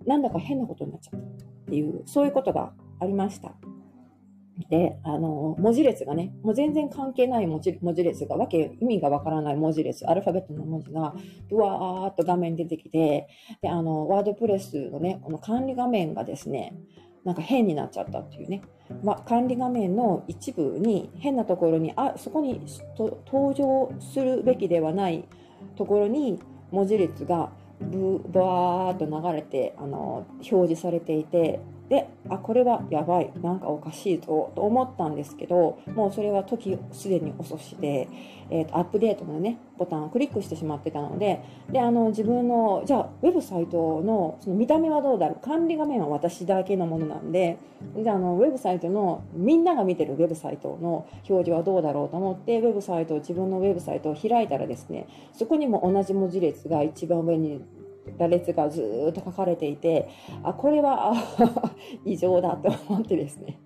[0.06, 3.56] なんだか変なことになっちゃったっていう、そういうことがありました。
[4.70, 11.14] で、あの、文字列がね、もう全然関係ない文字文字列が、わけ、意味がわからない文字列、アルファベットの文字が、
[11.50, 13.28] うわーっと画面に出てきて、
[13.62, 16.76] で、あの、ワードプレスのね、この管理画面がですね、
[17.24, 18.62] なんか変になっちゃったっていうね。
[19.04, 22.62] ま、管理画面の一部に変なところに、あ、そこに
[22.98, 25.26] 登場するべきではない
[25.76, 26.40] ところに
[26.72, 31.60] 文字列がブバーっと流れてあの表示されていて
[31.92, 38.08] であこれはやばいなんかおかしいぞと思ったんですけどもうそれは時すでに遅しで、
[38.50, 47.58] えーと、アップデートのねボタンをクリックしてしまってたのでであの自分のじゃあウェブサイトのその見た目はどうだろう管理画面は私だけのものなんで
[48.02, 57.62] じゃあのウェブサイトのみんなが見てるウェブサイトの表示はどうだろうと思ってウェブサイトを自分のウェブサイトを開いたらですねそこにも同じ文字列が一番上に
[58.18, 60.10] 羅列がずっと書かれていて
[60.44, 61.14] あこれは
[62.06, 63.60] 異常だと思ってですね。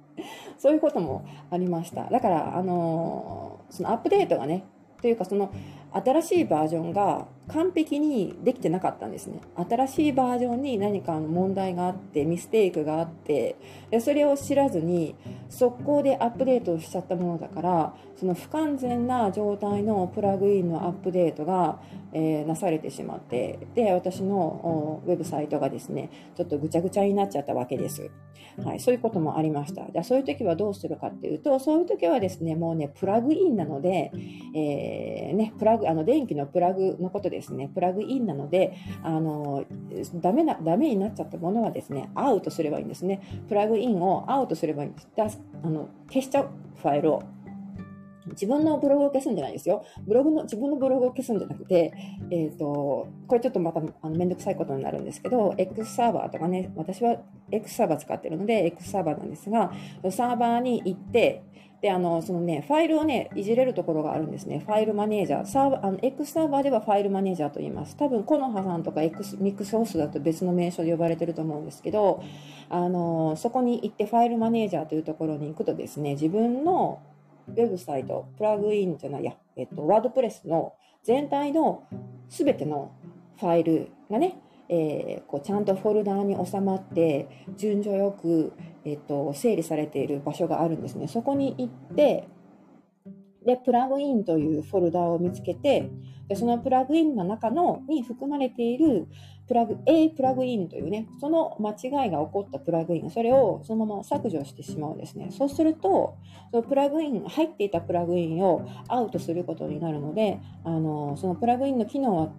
[0.57, 2.09] そういうこともありました。
[2.09, 4.63] だからあのそのアップデートがね
[5.01, 5.51] というかその
[5.95, 9.39] 新しいバージョンが完璧にできてなかったんですね。
[9.55, 13.55] 新しいバージョンに何か問題があってミステイクがあって
[13.91, 15.15] でそれを知らずに
[15.49, 21.79] 速攻でアップデートしちゃったものだからその不完全な状態のプラグインのアップデートが、
[22.13, 28.09] えー、なされてしまってで私のウェブサイトがですねちょっとぐちゃぐちゃになっちゃったわけです、
[28.63, 29.85] はい、そういうこともありました。
[29.91, 34.11] じゃそういう時はどうするかっていうとそういう時はですねもうねプラグインなので、
[34.55, 37.69] えー、ね、プラグあの電気のプラグのことですね。
[37.73, 39.65] プラグインなのであの
[40.15, 43.21] ダメなダメになっちゃったものはですねアウトすればいいんですね。
[43.47, 45.07] プラグインをアウトすればいいんです。
[45.63, 46.49] あの消しちゃう
[46.81, 47.23] ファイルを。
[48.27, 49.85] 自分のブログを消すんじゃないですよ。
[50.07, 51.93] ブログの、自分のブログを消すんじゃなくて、
[52.31, 57.17] えっ、ー、と、これちょっとまた、あの、めんどくさいことになるんですけど、X サーバーとかね、私は
[57.51, 59.71] X サーバー使ってるので、X サーバーなんですが、
[60.09, 61.43] サーバーに行って、
[61.85, 64.63] で、あの、そのね、ファイルをね、いじれるところがあるんですね。
[64.65, 65.45] ファイルマネージャー。
[65.45, 67.95] サーバー、あの、X サーバーではファイルマネージャーと言います。
[67.95, 72.23] 多分、コノハさんとか X、ミックスホースだと別の名称で呼ばれてると思うんですけど、
[72.69, 77.01] あの、そこに行ってファイルマネージャーというところに行くとですね、自分の
[77.47, 81.83] ウェブサイト、プラグインじゃないや、えっと、ワードプレスの全体の
[82.29, 82.93] 全ての
[83.39, 88.53] ファイルがね、えー、こうちゃんとフォルダーに収まって順序よく、
[88.85, 91.07] えっと、整理されている場所があるんですね。
[91.07, 92.27] そこに行って
[93.45, 95.89] で、プラグインというフォルダを見つけて、
[96.27, 99.07] でそのプラグインの中のに含まれている
[99.47, 105.29] プラグ A プラグインというね、その間違いが起こったプラグイン、それをそのまま削除してしまうんですね。
[105.29, 106.17] そうすると、
[106.49, 112.29] そのプラグイン、入っていたプラグインをアウトすることになるので、あのそのプラグインの機能は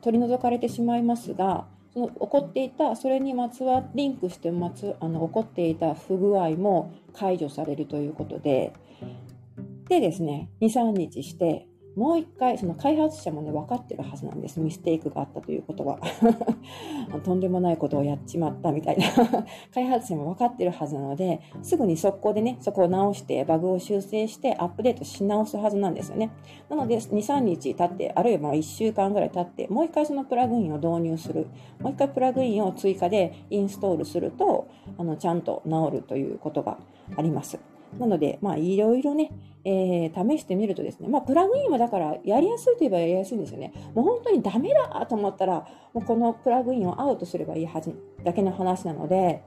[0.00, 8.72] 取り除かれてしまいますが、の起こっていた、それにまつわ、リンクしてまつあの起こっていた不具合も解除されるということで、
[9.88, 14.60] でですね、2、3日して、もう一回、その開発者もね、分かってるはずなんです。
[14.60, 15.98] ミステイクがあったということは。
[17.24, 19.06] とんでもないことをやっちまったみたいな
[19.72, 26.30] 開発者も分かってるはずなので、すぐに速攻でね、そこを直して、バグを修正してアップデートし直すはずなんですよね。
[26.68, 31.46] なので、2、3日経って、あるいは1週間ぐらい経って、もう一回そのプラグインを導入する。
[31.80, 34.66] もう一回プラグインを追加でインストールすると、
[34.98, 36.76] あの、ちゃんと治るということが
[37.16, 37.58] あります。
[37.98, 39.30] なので、まあ、いろいろね、
[39.68, 43.72] えー、試してみるとですね、まあ、プラグインはだからやりやすいといえばやりやすいんですよね。
[43.96, 47.92] もう本当にダメだと思ったら、もうこのプラグインをアウトすればいいはず
[48.22, 49.42] だけの話なので、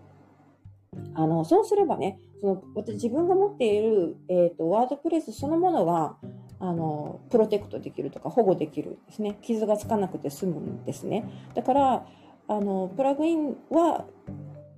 [1.14, 6.18] あの、そうすればね、その、私自分が持っている、えっ、ー、と、ワードプレスそのものは、
[6.60, 9.38] あの、プロテクトできるとか保護できるんですね。
[9.42, 11.24] 傷がつかなくて済むんですね。
[11.54, 12.06] だから、
[12.50, 14.06] あの、プラグインは、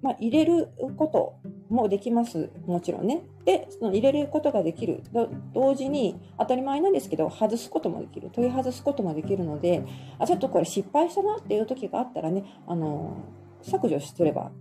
[0.01, 1.39] まあ、入れること
[1.69, 2.49] もできます。
[2.65, 3.23] もちろんね。
[3.45, 5.03] で、その入れることができる。
[5.53, 8.29] 同時に、当たり前なんですけど、外すこともできる。
[8.31, 9.83] 取り外すこともできるので、
[10.17, 13.17] あ、ちょっとこれ失敗したなっていう時があったらね、あの、
[13.61, 14.51] 削除すれば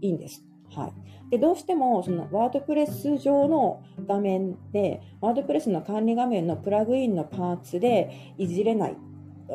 [0.00, 0.44] いいんです。
[0.74, 1.30] はい。
[1.30, 8.96] で、どうしても、そのワードプレス上の画面で、ワードプレスの管理画面のプラグインのパーツでいじれない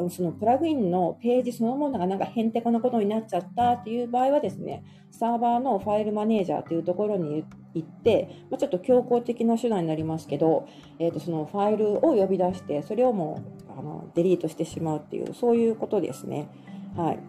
[0.09, 10.67] そのプラグインのページそのものがなんかへんてこなことになっちゃったっていう場合はですね、サーバーのファイルマネージャーというところに行って、まあ、ちょっと強行的な手段になりますけど、
[10.99, 16.47] えー、とそのファイルを呼び出して、それをもうあのデリートしてしまうっていう、そういうことですね。
[16.95, 17.19] はい。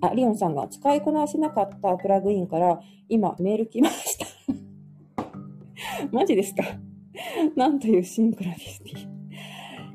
[0.00, 4.26] あ、リオンさんが使いこなせなかったプラグインから今メール来ました。
[6.10, 6.64] マジですか？
[7.56, 9.11] なんというシンクロニシティ。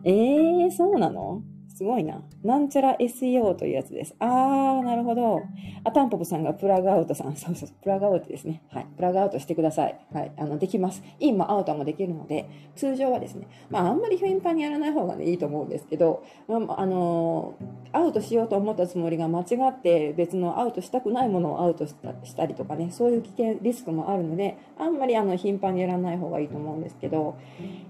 [0.09, 1.41] えー、そうなの？
[1.75, 2.23] すごいな。
[2.43, 4.15] なんちゃら SEO というやつです。
[4.17, 5.43] あー、なるほど。
[5.83, 7.35] あ、タンポポさんがプラグアウトさん。
[7.35, 8.63] そうそう、プラグアウトですね。
[8.71, 8.87] はい。
[8.95, 9.99] プラグアウトしてください。
[10.11, 10.31] はい。
[10.37, 11.03] あの、できます。
[11.19, 17.53] インもアウトもできるので、通常はですね、まあ、あんまり頻繁にやらない方がね、いいと思うんですけど、まあ、あの
[17.91, 27.37] アウトしようと思ったつもりが間違って別のアウトしたくないものをアウトしたしたりとかね、そういう危険、リスクもあるので、あんまりあの、頻繁にやらない方がいいと思うんですけど、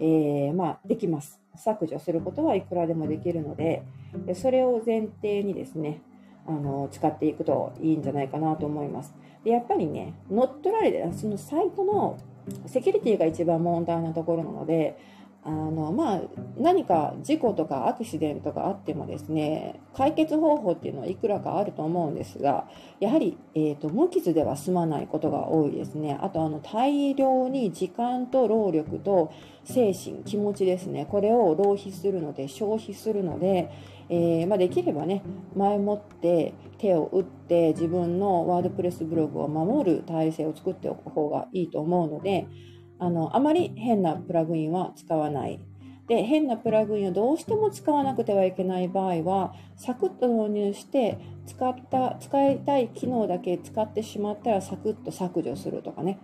[0.01, 1.39] えー、まあ、できます。
[1.58, 3.84] 削除することはいくらでもできるので、
[4.36, 6.01] それを前提にですね、
[6.47, 9.14] あの使っていくといいんじゃないかなと思います。
[9.43, 12.18] でやっぱりね、乗っ取られて、そのサイトの
[12.66, 14.97] セキュリティが一番問題なところなので、
[15.47, 16.21] あのまあ、
[16.57, 22.67] 何か事故とかアクシデントがあってもですね解決方法っていうのはいくらかあると思うんですが
[22.99, 26.19] やはり、えーと、無傷では済まないことが多いですね。
[26.21, 29.31] あとあの大量に時間と労力と
[29.63, 31.05] 精神気持ちですね。
[31.09, 33.71] これを浪費するので消費するので、
[34.09, 35.23] えー、まあ、できればね
[35.55, 42.47] 前もって手を打って自分のワードプレスブログを守る体制を作っておく方がいいと思うので
[42.99, 45.59] あの、あまり変なプラグインは使わない。
[46.07, 56.19] で、変なプラグインをどうしても使わなくてはいけない場合は、サクッと導入して、使った、使いたい機能だけ使ってしまったらサクッと削除するとかね。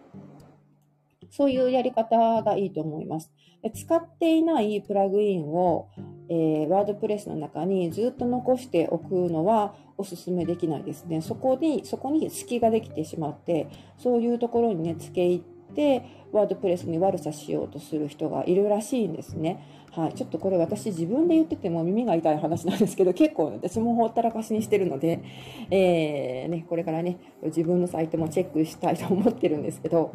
[1.29, 3.33] そういうやり方がいいと思います。
[3.63, 5.89] で使っていないプラグインを、
[6.29, 11.21] えー、ワードプレスの中にずっと残しておくのはお勧めできないですね。
[11.21, 13.67] そこに、そこに隙ができてしまって、
[13.97, 16.03] そういうところにね、付け入って、
[16.33, 19.63] ワードプレスに悪さしようとする人がいるらしいんですね。
[19.91, 25.23] はい、ちょっとこれ私自分で言ってても耳が痛い話なんですけど結構私もほったらかしにしてるので、
[25.69, 30.11] えー、ね、これからね自分のサイトもチェックしたいと思ってるんですけど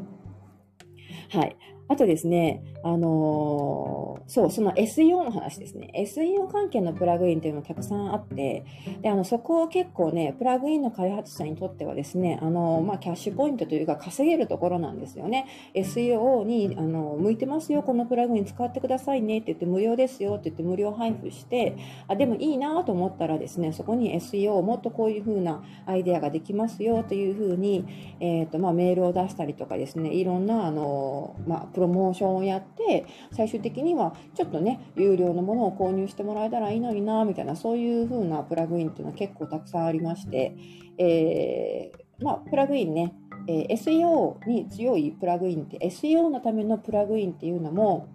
[1.31, 1.57] はい。
[1.89, 5.91] あとですね、あのー、そう、その SEO の話ですね。
[5.97, 8.65] SEO 関係のプラグインっていうのがたくさんあって、
[9.01, 15.47] で、あの、そこを結構ね、プラグインの開発者にとってはですね、あのー、まあ、キャッシュポイントというか稼げるところなんですよね。
[15.75, 21.77] SEO に、あのー、向いてますよ、このプラグイン使ってくださいねって言って無料ですよって言って無料配布して、
[22.07, 27.87] あ、でもいいなと思ったらですね、そこに SEO もっとこういう風なアイデアができますよという風に、
[28.21, 40.57] えっ、と、まあ、メールを出したりとかですね、いろんな、あの、まあ、プロモーションをやって最終的にはちょっとね有料のものを購入してもらえたらいいのになみたいなそういう風なプラグインっていうのは結構たくさんありまして、
[40.99, 43.15] えー、まあ、プラグインね
[43.51, 48.09] えー、SEO に強いプラグインって SEO のためのプラグインっていうのも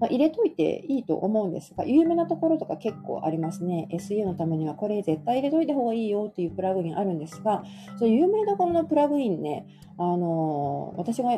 [0.00, 3.88] まあ、入れといていいと思うんですが、有名なところとか結構ありますね。
[3.92, 7.64] SEO のためにはこれ絶対入れといた方がいいよっていうプラグインあるんですが、
[7.98, 9.66] その有名なころのプラグインね、
[9.98, 11.30] あの私が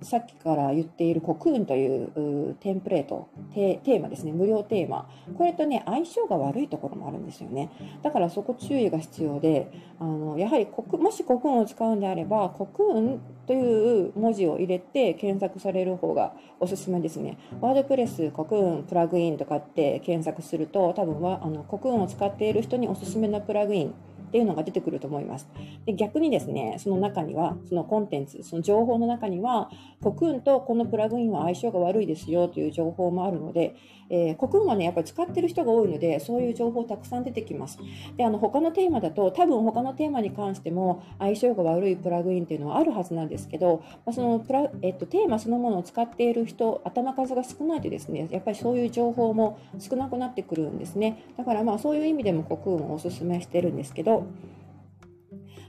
[0.00, 4.32] さっきから言っているコクーンというテンプレートテーマですね。
[4.32, 5.08] 無料テーマ。
[5.36, 7.70] これとね相性が悪いところもあるんですよね。
[8.02, 9.70] だからそこ注意が必要で
[10.00, 17.36] あのやはりもしコクーンを使うんであればコクーンという文字を入れて検索される方がおすすめですね。
[17.60, 23.94] ワードプレスコクーンプラグインとかって検索すると多分はあのコクーンを使っている人におすすめなプラグイン
[24.32, 25.46] っていうのが出てくると思います。
[25.84, 29.70] で逆にですね、その中には、そのコンテンツ、その情報の中には、
[30.02, 33.74] コクーンとこのプラグインは相性が悪いですよという情報もあるので、
[34.14, 37.78] えー、コクーンはね、やっぱり使ってる人が多いので、そういう情報たくさん出てきます。
[38.18, 51.24] で、あの、他のテーマだと、多分他のテーマに関しても相性が悪いプラグインっていうのはあるはずなんですけど、まあ、そのプラ、えっと、テーマそのものを使っている人、頭数が少ないとですね、やっぱりそういう情報も少なくなってくるんですね。
[51.38, 54.26] だからまあそういう意味でもコクーンをおすすめしてるんですけど、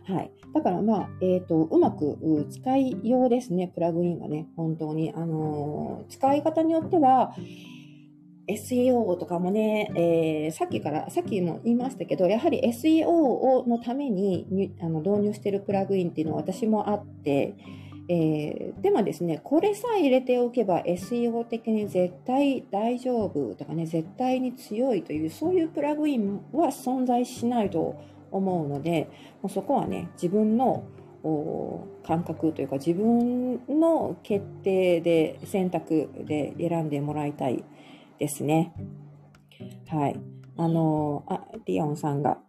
[0.05, 0.31] はい。
[0.53, 5.13] だからまあ、えっ、ー、と、うまく使いようですね、プラグインがね、本当に。
[5.15, 7.33] あのー、使い方によっては、
[8.47, 17.55] SEO とかもね、えー、さっきから、さっきも言いましたけど、やはり SEO のためにあの導入しているプラグインっていうのは私もあって、
[18.09, 27.95] えー、でもですね、これさえ入れておけば SEO 的に絶対大丈夫とかね、絶対に強いという、そういうプラグインは存在しないと
[28.31, 29.09] 思うので、
[29.41, 30.83] もうそこはね、自分の
[32.05, 37.63] 感覚というか自分の決定で選択で選んでもらいたい。
[38.19, 38.73] ですね。
[39.87, 40.19] はい。
[40.57, 42.39] あの、あ、ディオンさんが、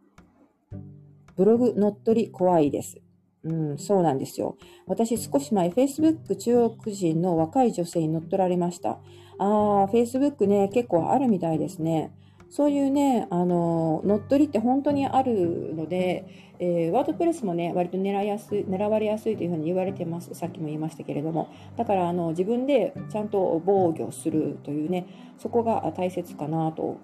[1.36, 3.00] ブログ乗っ取り怖いです。
[3.44, 4.56] うん、そうなんですよ。
[4.86, 8.90] 私少し前、Facebook 中国人の若い女性に乗っ取られました。
[8.90, 8.98] あ
[9.38, 12.12] あ、Facebook ね、結構あるみたいですね。
[12.54, 20.32] そういうね、あの、乗っ取りって本当にあるので、えー、ワードプレスもね、割と狙いやすい、狙われやすいというふうに言われてます。
[20.34, 21.48] さっきも言いましたけれども。
[21.76, 26.98] だから、あの、自分でちゃんと防御するというね、そこが大切かなと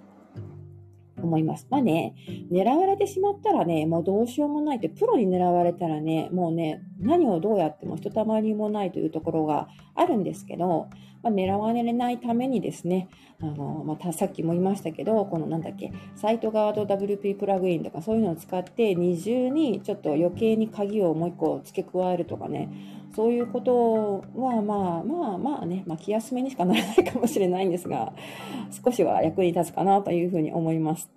[1.20, 1.66] 思います。
[1.68, 2.14] まあね、
[2.52, 10.86] 狙われてしまったらね、もうどうしようもないって、プロに狙われたらね、もうね、何をどうやってもひとたまりもないというところがあるんですけど、
[11.22, 13.08] まあ、狙われないためにですね、
[13.42, 22.68] あのまたさっきも言いましたけど、このなんだっけ、サイト側と WP プラグインとかそういうのを使って二重にちょっと余計に鍵をもう一個付け加えるとかね、
[23.14, 28.12] そういうことはまあまあまあね、まあ、気休めにしかならないかもしれないんですが、
[28.84, 31.10] 少しは役に立つかなというふうに思います。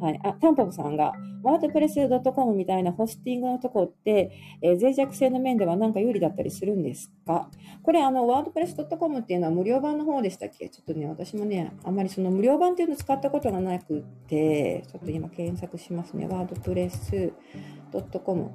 [0.00, 0.20] はい。
[0.24, 1.96] あ、タンポポさんが、ワードプレス
[2.34, 4.32] .com みたいなホスティングのとこって、
[4.62, 7.50] えー、脆弱性の面では何か有利だったりするんですか？
[7.82, 10.70] これ、あの、ワードプレス .com っていうのは無料版の方でしたっけ？
[10.70, 16.26] ちょっとね、私もね、あんまりその無料版っていうのを使ったことがなくて、ちょっと今検索しますね。
[16.26, 17.32] ワードプレス
[18.24, 18.50] .com。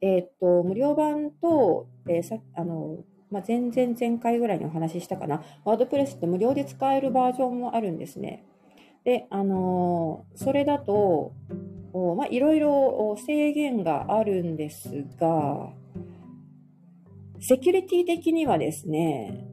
[0.00, 2.98] えー、っと、無料版と、えー、さあの、
[3.30, 5.42] まあ、前々前回ぐらいにお話ししたかな。
[5.64, 8.44] ワードプレスって無料で使えるバージョンもあるんですね。
[9.04, 11.32] で、あのー、それだと、
[12.16, 15.72] まあ、いろいろ制限があるんですが、
[17.40, 19.48] セキュリティ的にはですね、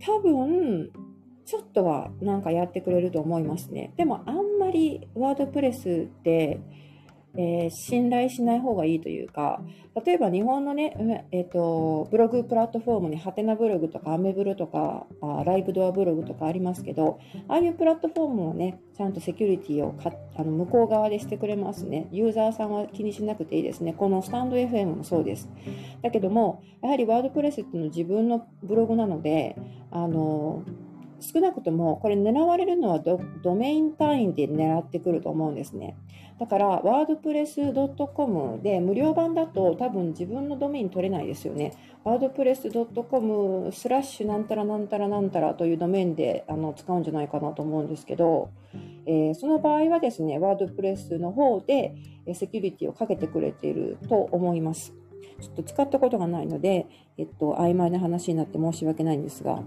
[0.00, 0.90] 多分、
[1.44, 3.92] ちょっとはなんかやってくれると思いますね。
[3.96, 6.58] でもあんまりワードプレスって、
[7.36, 9.60] えー、信頼しない方がいいというか、
[10.04, 17.18] 例えば日本のね、えっ、ー、と、ブログプラットフォームにハテナブログとかアメブロとかあライブドアブログとかありますけど、
[17.48, 22.08] ああいうプラットフォームをね、ちゃんとセキュリティをかあの向こう側でしてくれますね。
[22.10, 23.94] ユーザーさんは気にしなくていいですね。
[23.94, 25.48] このスタンド FM もそうです。
[26.02, 29.56] だけども、やはりワードプレスっていうのは自分のブログなので、
[29.90, 30.62] あの、
[31.20, 35.96] 少なくともこれ狙われるのはドメイン単位で狙ってくると思うんですね。
[36.38, 37.72] だから、ワードプレス
[38.14, 41.72] .com で無料版だと多分自分のドメイン取れないですよね。
[42.04, 48.50] ワードプレス .com スラッシュなんたらなんたらなんたらというドメインであの使うんじゃないかなと思うんですけど、
[49.06, 51.94] えー、その場合はですね、ワードプレスの方で
[52.34, 54.92] セキュリティをかけてくれていると思います。
[55.40, 56.86] ちょっと使ったことがないので、
[57.18, 59.62] えっと、曖昧な話になって申し訳ないんですが、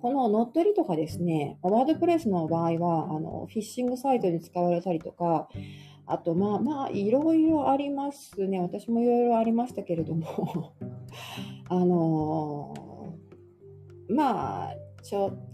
[0.00, 5.48] この乗っ取りとかですね、ワードプレスの場合は、あの、フィッシングサイトに使われたりとか、
[6.06, 8.60] あと、まあまあ、いろいろありますね。
[8.60, 10.72] 私もいろいろありましたけれども
[11.68, 14.74] あのー、まあ、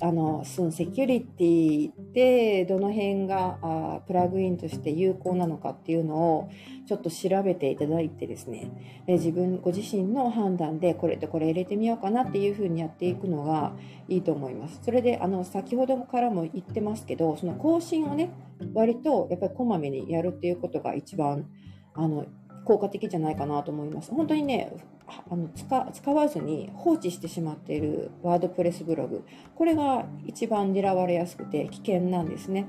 [0.01, 6.51] あのそのセキュリティでどの辺があプラグインとして有効なのかっていうのを
[6.87, 9.03] ちょっと調べていただいてですね。
[9.07, 13.73] で自分ご自身の判断でこれとこれ入れてみようかなっていうふうにやっていくのが
[14.09, 14.81] いいと思います。
[14.83, 18.31] それであの先ほどからも言ってますけどその更新をね
[18.75, 21.47] 割とやっぱりこまめにやるっていうことが一番
[21.95, 22.27] あの
[22.67, 24.11] 効果的じゃないかなと思います。
[24.11, 24.73] 本当にね、
[25.07, 32.69] あの使使わずに放置してしまっているワードプレスブログ、これが一番狙われやすくて危険なんですね。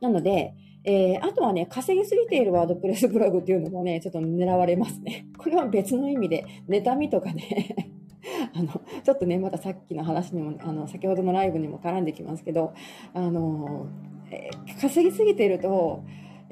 [0.00, 5.26] なので、えー、あとはね、稼ぎすぎているワードプレスブログっていうのもね、ちょっと狙われますね。
[5.36, 7.74] これは別の意味で、妬みとかね
[8.54, 8.68] あの、
[9.02, 12.72] ちょっとね、またさっきの話にも、あの、先ほどのライブにも絡んできますけど、
[13.14, 13.86] あの、
[14.30, 16.04] えー、稼ぎすぎていると、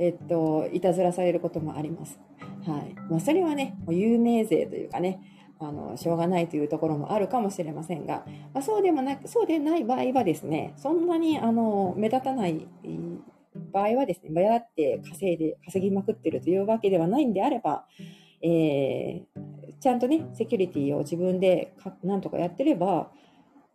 [0.02, 2.18] えっと、いたずらされることもあります。
[2.66, 2.94] はい。
[3.08, 5.20] まあ、それはね、有名税というかね、
[5.60, 12.66] あの、しょうがないというところもあるかもしれませんが、まあ、そうでもなく、そうでない場合はですね、そんなに、あの、目立たない
[13.72, 17.86] 場合はですね、目立って稼いで、稼ぎまくってるというわけではないんであれば、
[18.42, 23.12] えー、ちゃんとね、セキュリティを自分でかなんとかやってれば、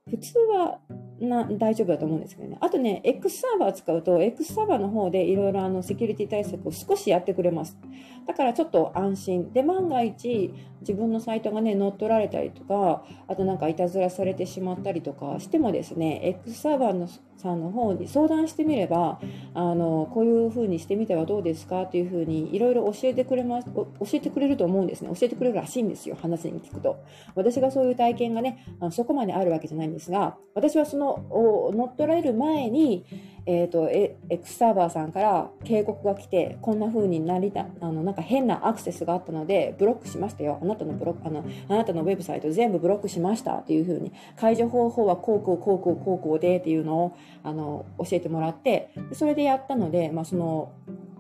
[0.10, 0.80] 普通は
[1.20, 2.58] な大丈夫だと思うんですけどね。
[2.62, 7.78] あとね、X サーバー使うと、X サーバーの方でいろいろあのセキュリティ対策を少しやってくれます。
[8.26, 9.52] だからちょっと安心。
[9.52, 17.08] で、万が一自分のサイトがね、乗っ取られたりとか、あとなんかいたずらされてしまったりとかしてもですね、X サーバーの
[17.38, 19.20] さんの方に相談してみれば、
[19.54, 25.10] あの、こういう風にしてみてはどうですかという風にいろいろ教えてくれます、教えてくれると思うんですね。
[25.14, 26.18] 教えてくれるらしいんですよ。
[26.20, 26.98] 話に聞くと。
[27.36, 33.06] 私がそういう体験がね、あのそこまであるわけじゃないんですが、私はその、乗っ取られる前に、
[33.48, 33.90] えっ、ー、と、
[34.30, 40.60] X サーバーさんから警告が来て、こんな風になりた、あの、なんか変なアクセスがあったので、ブロックしましたよ。
[40.62, 50.74] あなたのブロック、あの、あなたのウェブサイト全部ブロックしましたっていう風に、解除方法はこうこうこうこうこうこうでっていうのを、あの、教えてもらって、それでやったので、まあ、その、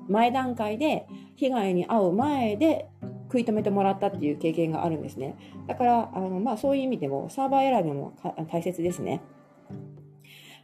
[0.09, 1.07] 前段階で、
[1.37, 2.89] 被害に遭う前で、
[3.27, 5.35] 食い止めてもらったっていう経験があるんですね。
[5.67, 8.13] だから、あの、まあ、そういう意味でも、サーバー選びも
[8.49, 9.21] 大切ですね。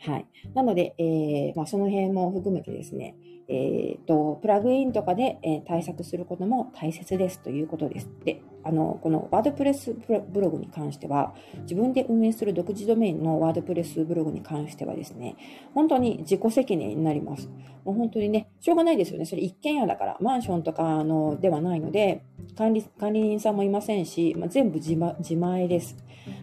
[0.05, 0.27] はい。
[0.53, 3.15] なので、えー、まあ、その辺も含めてですね、
[3.47, 8.09] えー、と、プラグインとかで、えー、対策することも大切ですということです。
[8.25, 11.33] で、あの、このワードプレスブログに関しては、
[11.63, 15.35] 自分で運営する独自ドメインのワードプレスブログに関してはですね、
[15.73, 17.49] 本当に自己責任になります。
[17.83, 19.25] もう本当にね、しょうがないですよね。
[19.25, 22.23] それ一軒家だから、マンションとかのではないので、
[22.57, 24.95] 管理、管理人さんもいませんし、まあ、全部自
[25.35, 25.97] 前です。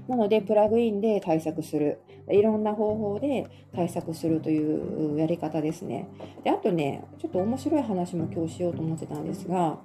[0.09, 2.01] なので、プラグインで対策する。
[2.29, 6.09] いろんな方法で対策するというやり方ですね。
[6.45, 9.79] で、あとね、ちょっと面白い話も今日しようと思ってたんですが、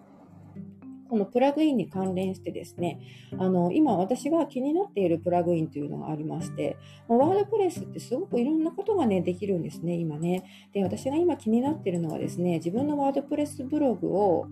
[1.10, 3.00] このプラグインに関連してですね、
[3.38, 6.78] あの、今私が気になっているプラグインというのがありまして、
[7.08, 10.44] ワードプレスってすごくいろんなことがね、できるんですね、今ね。
[10.74, 14.48] で、私が今気になっているのはですね、自分のワードプレスブログを、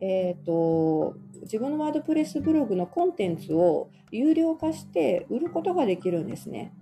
[0.00, 6.72] えっ、ー、と、自分のワードプレスブログのコンテンツを有料化して売ることができるんですね。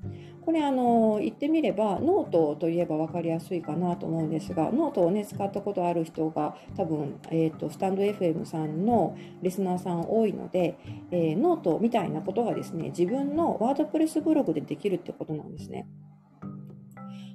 [0.45, 10.77] これあの言ってみればノートといえば分かりやすいかなと思うんですがノートをね使ったことある人が多分、えーと、 stand.fm さんのリスナーさん多いので、
[11.11, 15.87] えー、ノートみたいなことがですね自分のワードプレスブログでできるってことなんですね。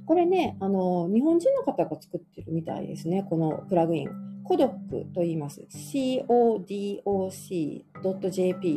[0.06, 4.10] これね、あの、日本人の方が作ってるみたいですね、このプラグイン。
[4.50, 5.62] codoc と言います。
[5.70, 7.04] codoc.jp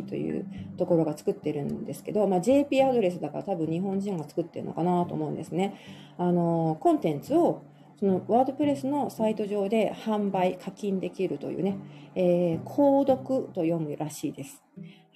[0.03, 0.45] という
[0.77, 5.73] ところが作ってるんですけど、まあ、JP アドレスだから多分日本人が作ってるのかなと思うんですね。
[6.19, 7.63] あの、コンテンツを
[7.99, 11.79] そのワードプレスのサイト上で販売、課金できるというね、
[12.13, 14.61] えー、購読と読むらしいです。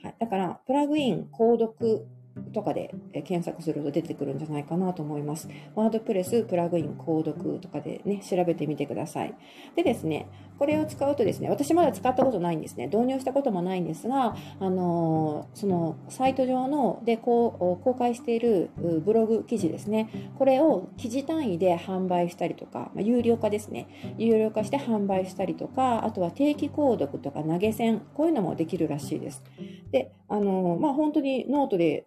[0.01, 2.07] はい、だから、プラグイン、購読
[2.53, 5.49] とかで検索すると出てくるんじゃないかなと思います。
[5.75, 9.33] ワードプレスプラグイン購読とかでね、調べてみてください。
[9.75, 10.27] でですね、
[10.57, 12.87] これを使うとですね、私まだ使ったことないんですね。
[12.87, 23.87] 導入したこともないんですが、あのそのサイト上のでこう公開しているブログ記事ですね、これを記事単位で販売したりとか、まあ、有料化ですね、
[24.17, 29.43] 有料化して販売したりとか、あとは定期購読とか投げ銭、こういうのもできるらしいです。
[29.91, 32.05] で、あのまあ、本当にノートで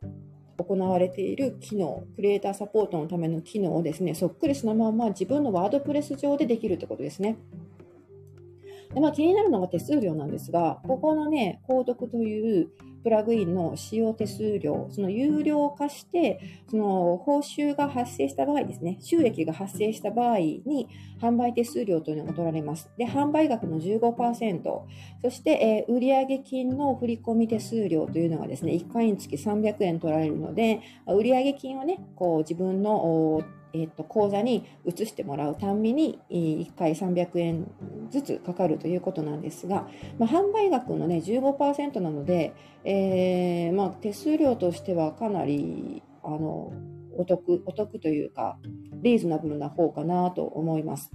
[0.59, 7.37] 行われている機能、クリエイターサポートのための機能をですね、そっくりそのまま自分のワードプレス上でできるってことですね。
[8.95, 12.71] でまあ、気になるのが手数料なんですが、ここのね、購読という
[13.05, 20.89] プラグインの使用手数料、その有料化して、その報酬が発生した場合ですね、収益が発生した場合に
[21.21, 22.91] 販売手数料というのが取られます。
[22.99, 24.63] で、販売額の15%、
[25.23, 37.71] そして、えー、売上金の振込手数料というのがですね、1回につき300円取られるので、売上金をね、こう自分のえー、と口座に移してもらうたんびに1回300円
[38.11, 42.55] ずつかかるということなんですが、まあ、販売額の、ね、15%なので、
[42.85, 46.73] えー、まあ、手数料としてはかなりあの
[47.17, 48.59] お得お得というか
[49.03, 51.11] リーズナブルな方かなと思います。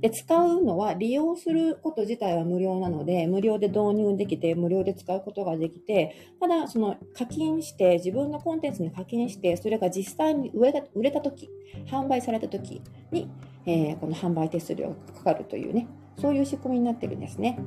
[0.00, 11.50] で、使うのは利用すること自体は無料なので、無料で導入できて、無料で使うことができて、ただ、その課金して、自分のコンテンツに課金して、それが実際に売れた売れた時、
[11.86, 12.80] 販売された時
[13.10, 13.28] に、
[13.66, 15.88] えー、この販売手数料がかかるというね、
[16.20, 17.58] そういう仕組みになってるんですね。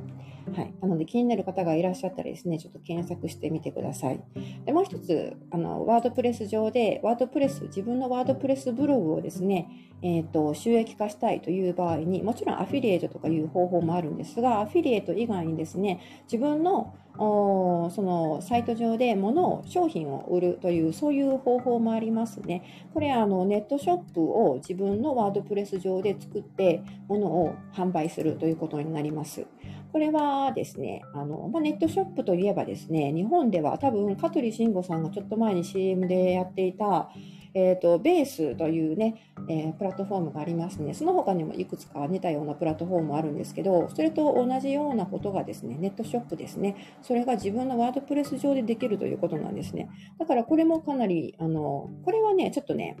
[0.54, 0.74] はい。
[0.80, 4.20] なので気になる方がいらっしゃったらですね、ちょっと検索してみてください。
[4.64, 9.68] で、もう一つ、あの、ワードプレス上で、ワードプレス、自分のワードプレスブログをですね、
[10.02, 22.88] えっ、ー、と、収益化したいという場合に、もちろんアフィリエイトとかいう方法もあるんですが、アフィリエイト以外にですね、自分のおそのサイト上で物を商品を売るというそういう方法もありますね。
[22.94, 29.46] これあのネットショップを自分のワードプレス上で作って物を販売するということになります。
[29.92, 37.10] これはですね、あのまあ、ネットショップといえばですね、日本では多分香取慎吾さんがちょっと前に CM でやっていた
[37.54, 40.94] えーと、ベースというね、えー、プラットフォームがありますね。
[40.94, 46.76] その他にもいくつか似たようなプラットフォームもあるんですけど、それと同じようなことがですね、ネットショップですね。
[47.02, 49.90] それが自分のワードプレス上でできるということなんですね。
[50.18, 52.96] だからこれもかなり、あの、これはね、ちょっとね、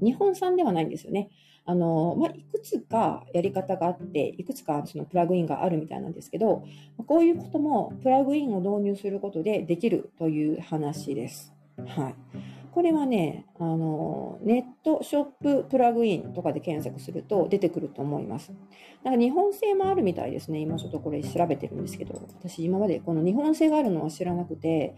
[0.00, 1.28] 日本産ではないんですよね。
[1.68, 6.64] あの、まあ、いくつかやり方があって、いくつかそのプラグインがあるみたいなんですけど、
[7.06, 11.52] こういうこともプラグインを導入することでできるという話です。
[11.86, 12.14] はい。
[12.72, 18.50] これはね、あの、ネットショッププラグインとかで検索すると出てくると思います。
[19.04, 20.60] なんか日本製もあるみたいですね。
[20.60, 24.96] 今ちょっとこれ調べてるんですけど、私今までこの日本製があるのは知らなくて、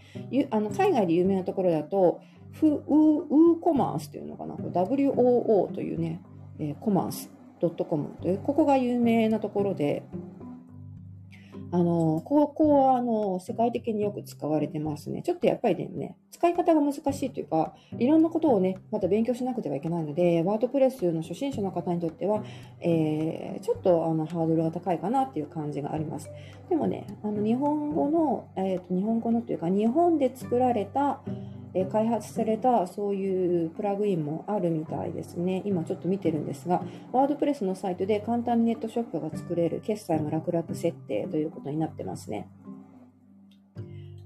[0.50, 2.20] あの海外で有名なところだと、
[2.52, 6.20] フウーコマースっていうのかな、WOO というね、
[6.60, 7.30] えー、コマース
[7.60, 10.04] .com という、ここが有名なところで、
[11.72, 15.22] あの、ここは、あの、世界的によく使われてますね。
[15.22, 22.42] ちょっとやっぱりね、使い方が難しいというか、いろんなことをね、また勉強しなくてはいけないので、ワードプレスの初心者の方にとっては、
[22.80, 26.30] えー、ちょっとあのハードルが高いかなっていう感じがあります。
[26.68, 31.20] でもね、あの日本語の、えっ、ー、と、日本語のというか、日本で作られた、
[31.74, 35.62] え開発されたそういうプラグインもあるみたいですね。
[35.64, 42.48] 今ちょっと見てるんですが、ワードプレスのサイトで簡単にネットショップが作れる決済も楽々設定ということになってますね。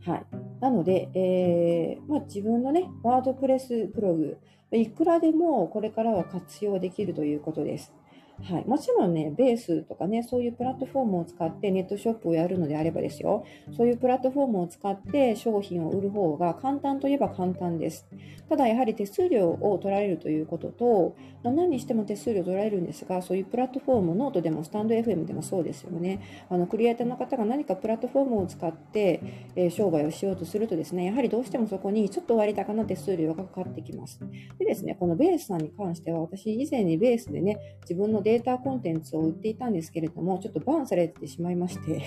[0.04, 0.26] はい。
[0.60, 4.38] なので、えー、まあ、自分のね、ワードプレスブログ、
[4.72, 7.94] いくらでもこれからは活用できるということです。
[8.42, 13.44] はい、もちろんね、ベースとかね、そういうプラットフォームを使ってネットショップをやるのであればですよ、
[13.76, 18.06] そういうプラットフォームを使って商品を売る方が簡単といえば簡単です。
[18.48, 26.46] ただやはり手数料を取られるということと、何にしても手数料取られるんですが、そういうプラットフォーム、ノートでも stand.fm でもそうですよね。
[26.50, 29.20] あのクリエイターの方が何かプラットフォームを使って、
[29.56, 34.20] えー、商売をしようとするとですね、やはりどうしてもそこにちょっと割高な手数料がかかってきます。
[34.58, 42.02] でですね、このベースさんに関しては、私以前にベースでね、自分のデータコンテンツを売っていたんですけれども、ちょっと BAN されてしまいまして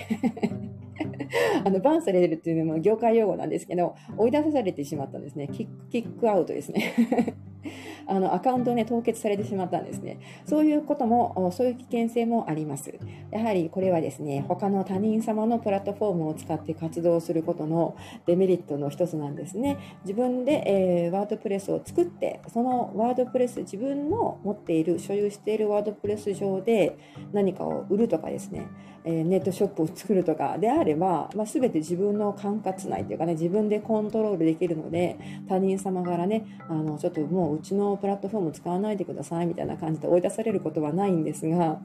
[1.64, 5.48] あの、バンされるっていうのも業界用語なんですけど、追い出されてしまったんですね。
[5.48, 7.34] キック、キックアウトですね
[8.06, 10.18] あの、アカウントをね、凍結されてしまったんですね。
[10.46, 12.98] そういうことも、そういう危険性もあります。
[13.30, 17.96] やはりこれはですね、他の他人様のプラットフォームを使って活動することの
[18.26, 19.76] デメリットの一つなんですね。
[20.04, 26.98] 自分で、えー、ワードプレスを作って、そのワードプレス、自分の持っている、所有しているワードプレス上で
[27.32, 28.66] 何かを売るとかですね、
[29.04, 41.80] えネットショップを作るとかであれば、まあ、全て自分の管轄内というかね、自分でコントロールできるので、他人様からね、あの、ちょっともううちのプラットフォーム使わないでくださいみたいな感じで追い出されることはないんですが、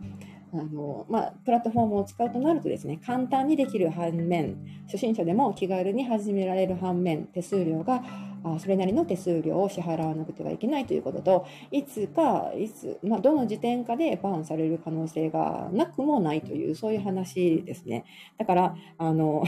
[0.54, 8.04] あのまあ、プラットフォームを使うとなるとですね、簡単にできる反面、初心者でも気軽に始められる反面、手数料が
[8.44, 18.06] あそれなりの手数料を支払わなくてはいけないということと、いつか、いつ、まあ、どの時点かでバーンされる可能性がなくもないという、そういう話ですね。
[18.38, 19.44] だから、あの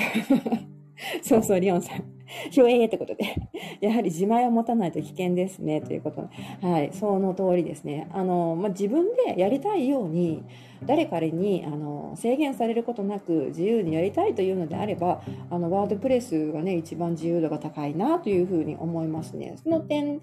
[1.22, 2.15] そうそう、リオンさん。
[2.50, 3.24] ひえってことで、
[3.82, 6.28] やはり自前を持たないと危険ですね、ということ。
[6.68, 8.08] はい、その通りですね。
[8.12, 10.44] あの、まあ、自分でやりたいように、
[10.86, 19.56] 誰かにあの制限されることなく自由にやりたいというのであれば、あの、ワードプレスがね、一番自由度が高いなというふうに思いますね。
[19.64, 20.22] その点、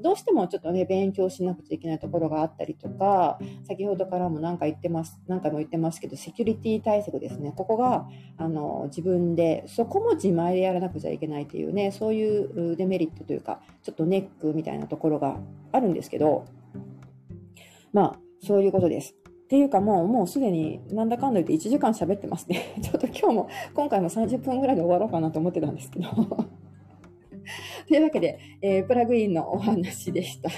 [0.00, 7.52] どうしてもちょっとね、勉強しなくちゃいけないところがあったりとか、先ほどからも何か言ってます、何回も言ってますけど、セキュリティ対策ですね。
[7.56, 15.38] ここが、あの、自分で、そこも自前でやらなくちゃいけないというね、そういうデメリットというか、ちょっとネックみたいなところが
[15.72, 16.44] あるんですけど、
[17.92, 19.14] まあ、そういうことです。
[19.14, 22.76] っていうかもう、もうすでになんだかんだ言って1時間喋ってますね。
[22.82, 26.08] ちょっと今日も、今回も30分ぐらいで終わろうかなと思ってたんですけど
[27.86, 30.50] というわけで、えー、プラグインのお話でした。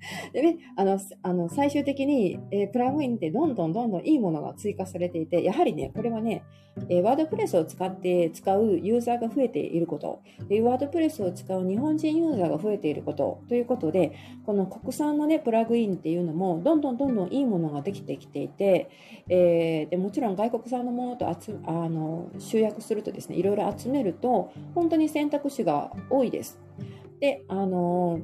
[0.32, 6.42] でね、あの、あの、最終的に、えー、プラグインってどんどんどんどんいいものが追加されていて、やはりね、これはね、
[6.88, 14.12] えー、ワードプレスを使って使うユーザーが増えていること、でワードプレスを使う日本人ユーザーが増えていることということで、
[14.44, 18.90] この国産のね、プラグインっていうのも、どんどんどんどんいいものができてきていて、
[19.28, 26.60] えー、でもちろん外国産のものと集あの集約するとですね、いろいろ集めると、本当に選択肢が多いです。
[27.20, 28.20] で、あの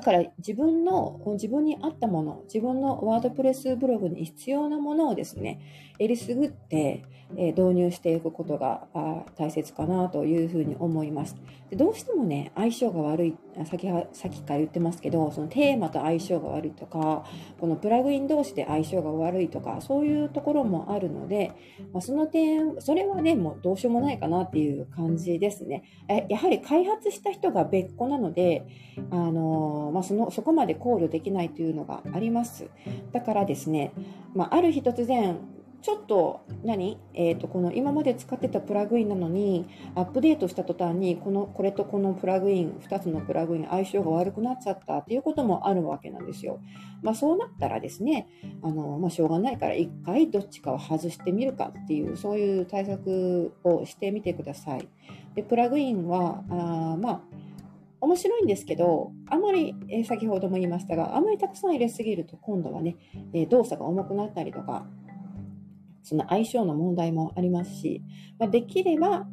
[0.00, 5.60] だから自分の、自分に合ったもの、自分のワードプレスブログに必要なものをですね、
[5.98, 7.04] えりすぐって、
[7.36, 8.88] え導入していくことが
[9.36, 11.36] 大切かなというふうに思います。
[11.70, 17.24] でどうしてもね、相性が悪い、先は先から言ってますけど、そのテーマと相性が悪いとか、
[17.60, 21.52] このプラグイン同士で相性が悪いとか、そういうところもあるので、
[21.92, 25.84] まあ、その点、それはね、もうどうしようもないかなっていう感じですね。
[26.28, 28.66] やはり開発した人が別個なので、
[29.10, 32.68] あのまあ、そのそこまで考慮できないというのがあります。
[33.12, 33.92] だからですね、
[34.34, 35.38] まあ、ある日突然、
[35.82, 46.60] ちょっと何、えーと、この今まで使ってたプラグインなのにアップデートした途端にこのこれとこのプラグイン2つのプラグイン相性が悪くなっちゃったっていうこともあるわけなんですよ。
[47.02, 48.28] まあ、そうなったらですね
[48.62, 54.86] あの、まあ、しょうがないから1回どっちかを外してみるかっていうそういう対策をしてみてください。
[55.34, 57.20] でプラグインはあまあ
[58.00, 62.96] 面白いんですけど、あまり、え、先ほども言いましたが、あまりたくさん入れすぎると今度はね、
[63.34, 64.86] え、動作が重くなったりとか、
[66.02, 68.02] その相性の問題もありますし、
[68.38, 69.26] まあ、できれば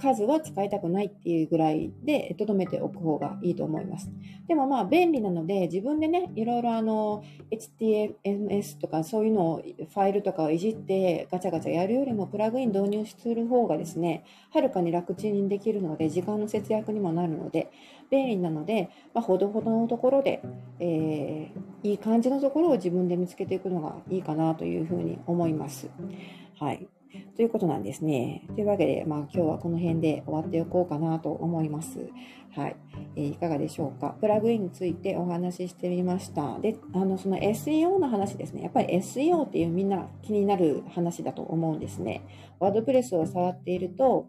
[0.00, 4.10] 数は使いたくないっていうぐらいで留めておく方がいいと思います。
[4.48, 17.70] でもまあ便利なので自分でね、いろいろあの HTMS とかそういうのをファイルとかをいじってガチャガチャやるよりもプラグイン導入する方がですね、はるかに楽ちんにできるので時間の節約にもなるので
[18.10, 20.42] 便利なので、まあ、ほどほどのところで、
[20.80, 25.88] えー、いい感じのところを自分で見つけていくのがいいかなというふうに思います。
[26.58, 26.88] はい。
[27.36, 28.44] ということなんですね。
[28.54, 32.08] というわけで、まあ今日はこの辺で終わっておこうかなと思います。
[32.52, 32.76] はい。
[33.16, 34.16] えー、いかがでしょうか。
[34.20, 36.58] プラグインについてお話ししてみました。
[36.58, 38.62] で、あの、その SEO の話ですね。
[38.62, 42.22] やっぱり SEO っていうみんな気になる話だと思うんですね。
[42.58, 44.26] ワードプレスを触っていると、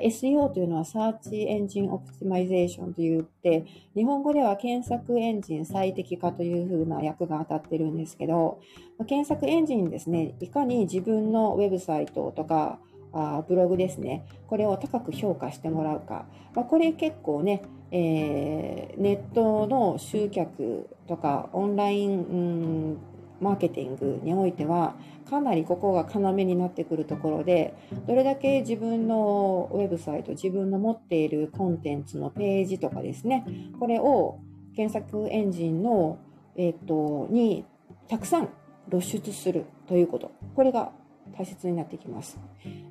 [0.00, 3.64] SEO というのは Search Engine Optimization と言って、
[3.94, 8.60] 日本語では検索エンジン最適化というふうな訳が当たってるんですけど、
[9.06, 12.78] 検索エンジンですね、いかに自分のウェブサイトとか、
[13.12, 22.98] あブログですね、これを高く評価してもらうか、まあ、これ結構ね、えー、ネットの集客とかオンライン、うん
[23.40, 24.94] マーケティングにおいては
[25.28, 27.74] かなりここが要になってくるところで
[28.06, 33.44] どれだけ自分のウェブサイト自分の持っているコンテンツのページとかですね
[33.78, 34.38] これを
[34.76, 36.18] 検索エンジンの、
[36.56, 37.64] えー、っとに
[38.08, 38.48] たくさん
[38.90, 40.30] 露出するということ。
[40.54, 40.92] これが
[41.36, 42.38] 大切になってきます。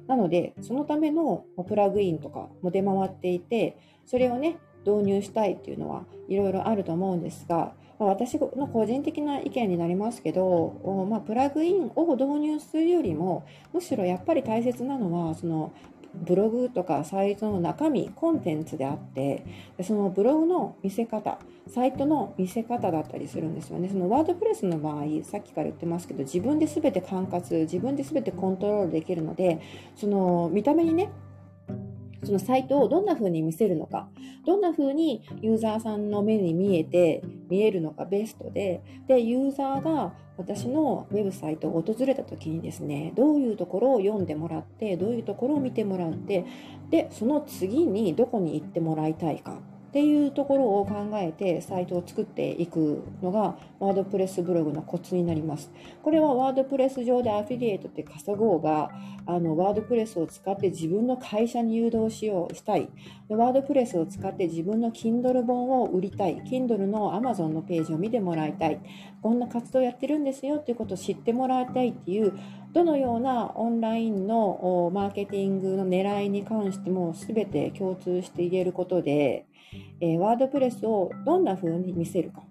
[0.08, 15.72] なのでそのためのプラグインとかも出回っていてそれをね導入したいっていうのはいろいろあると思うんですがまあ、私の個人的な意見になりますけど、まあ、プラグインを導入するよりもむしろやっぱり大切なのはその
[16.14, 19.44] ブログとかサイトの中身コンテンツであって
[19.82, 23.88] そのブログの見せ方サイトの見せ方だったりするんですよね。
[23.90, 29.60] そのワードプレスの場合さっきから言ってますけど自分で全て管轄自分で全てコントロールできるので
[29.96, 31.10] その見た目にね
[32.24, 34.08] そのサイトをどんな風に見せるのか、
[34.46, 46.46] どんな風にユーザーさんの目に見えて、見えるのがベストで、で、ユーザーが私のウェブサイトを訪れた時にですね、どういうところを読んでもらって、どういうところを見てもらって、
[46.90, 49.60] で、その次にどこに行ってもらいたいか
[49.94, 55.72] っていうところを考えてサイトを作っていくのがワードプレスブログのコツになります。
[56.02, 58.90] これはワードプレス上でアフィリエイトって稼ごうが
[59.28, 62.90] あのワードプレスを使って自分の会社に誘導しようしたい。
[63.30, 66.38] ワードプレスを使って自分の Kindle 本を売りたい。
[66.38, 68.80] Kindle の Amazon のページを見てもらいたい。
[69.22, 72.34] こんな活動やってるんですよっていうことを知ってもらいたいっていう
[72.74, 79.46] どのようなオンラインのマーケティングの狙いに関しても全て共通して言えることで
[80.00, 82.44] えー、ワードプレスをどんな風に見せるか。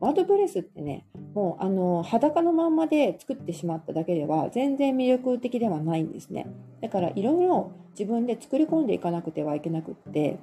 [0.00, 6.46] ワードプレスってね、もうあの裸のまんまで作ってしまっただけでは全然魅力的ではないんですね。
[6.80, 10.38] だからいろいろ自分で作り込んでいかなくてはいけなくって、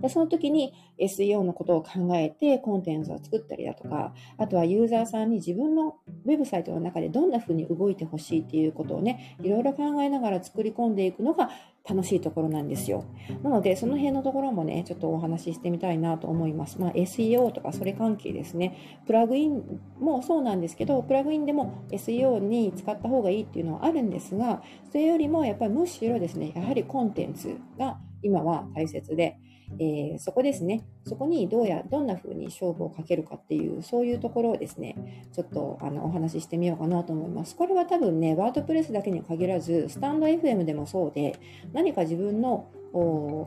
[0.00, 11.50] でその時に SEO のことを考えてコンテンツを作ったりだとか、あとはユーザーさんに自分のウェブサイトの中でどんな風に動いてほしいっていうことをね、いろいろ考えながら作り込んでいくのが
[11.86, 13.04] 楽しいところなんですよ。
[13.42, 16.80] なので、その辺のところもね、ちょっとお話ししてみたいなと思います。
[16.80, 19.02] まあ、SEO とかそれ関係ですね。
[19.06, 19.62] プラグイン
[19.98, 29.38] もそうなんですけど、プラグインでも SEO に使った方がいいっていうのはあるんですが、それよりもやっぱりむしろですね、やはりコンテンツが今は大切で、
[29.78, 37.56] えー、そこですね、そこにどうや、どんな風に勝負をかけるかっていう、そういうところをですね、ちょっとあのお話ししてみようかなと思います。
[37.56, 41.38] これは多分ね、ワードプレスだけに限らず、スタンド FM でもそうで、
[41.72, 42.66] 何か自分の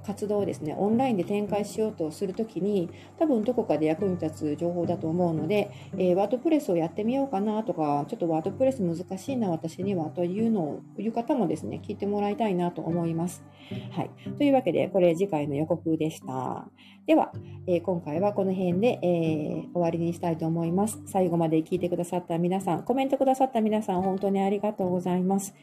[0.03, 13.43] 活動をですね、オンラインで展開しようとするときに、多分どこかで役に立つ情報だと思うので、えー、ワードプレスをやってみようかなとか、ちょっとワードプレス難しいな、私にはというのを、いう方もですね、聞いてもらいたいなと思います。
[13.91, 14.09] はい。
[14.37, 16.67] というわけで、これ次回の予告でした。
[17.05, 17.31] では、
[17.67, 21.01] えー、今回はこの辺で、えー、終わりにしたいと思います。
[21.05, 25.55] 最後まで聞いてくださった皆さん、コメントくださった皆さん、本当にありがとうございます。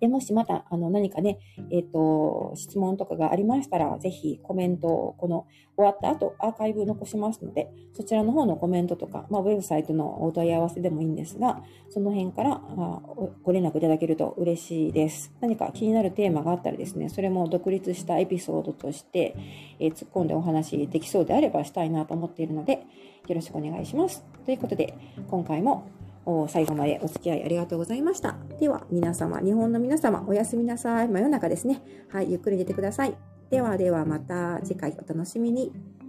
[0.00, 1.38] で、もしまた、あの、何かね、
[1.70, 5.46] えっ、ー、と、質問とかがありましたら、ぜひコメントを、この
[5.76, 13.02] 終わった後、アーカイブ残しますので、そちらの方のコメントとか、まあ、ウェブサイトのお問い合わせでもいいんですが、その辺からあ
[13.42, 15.32] ご連絡いただけると嬉しいです。
[15.40, 19.36] 何か気になるテーマがあったらですね、それも独立したエピソードとして、
[19.78, 22.84] えー、突っ込んでお話できそうであればしたいなと思っているので、
[23.28, 24.24] よろしくお願いします。
[24.44, 24.94] ということで、
[25.28, 25.84] 今回も
[26.48, 28.36] 最後までお付き合いありがとうございました。
[28.58, 31.08] では、皆様、日本の皆様、おやすみなさい。
[31.08, 31.82] 真夜中ですね。
[32.08, 33.14] はい、ゆっくり寝てください。
[33.50, 35.99] ではではまた次回お楽しみに。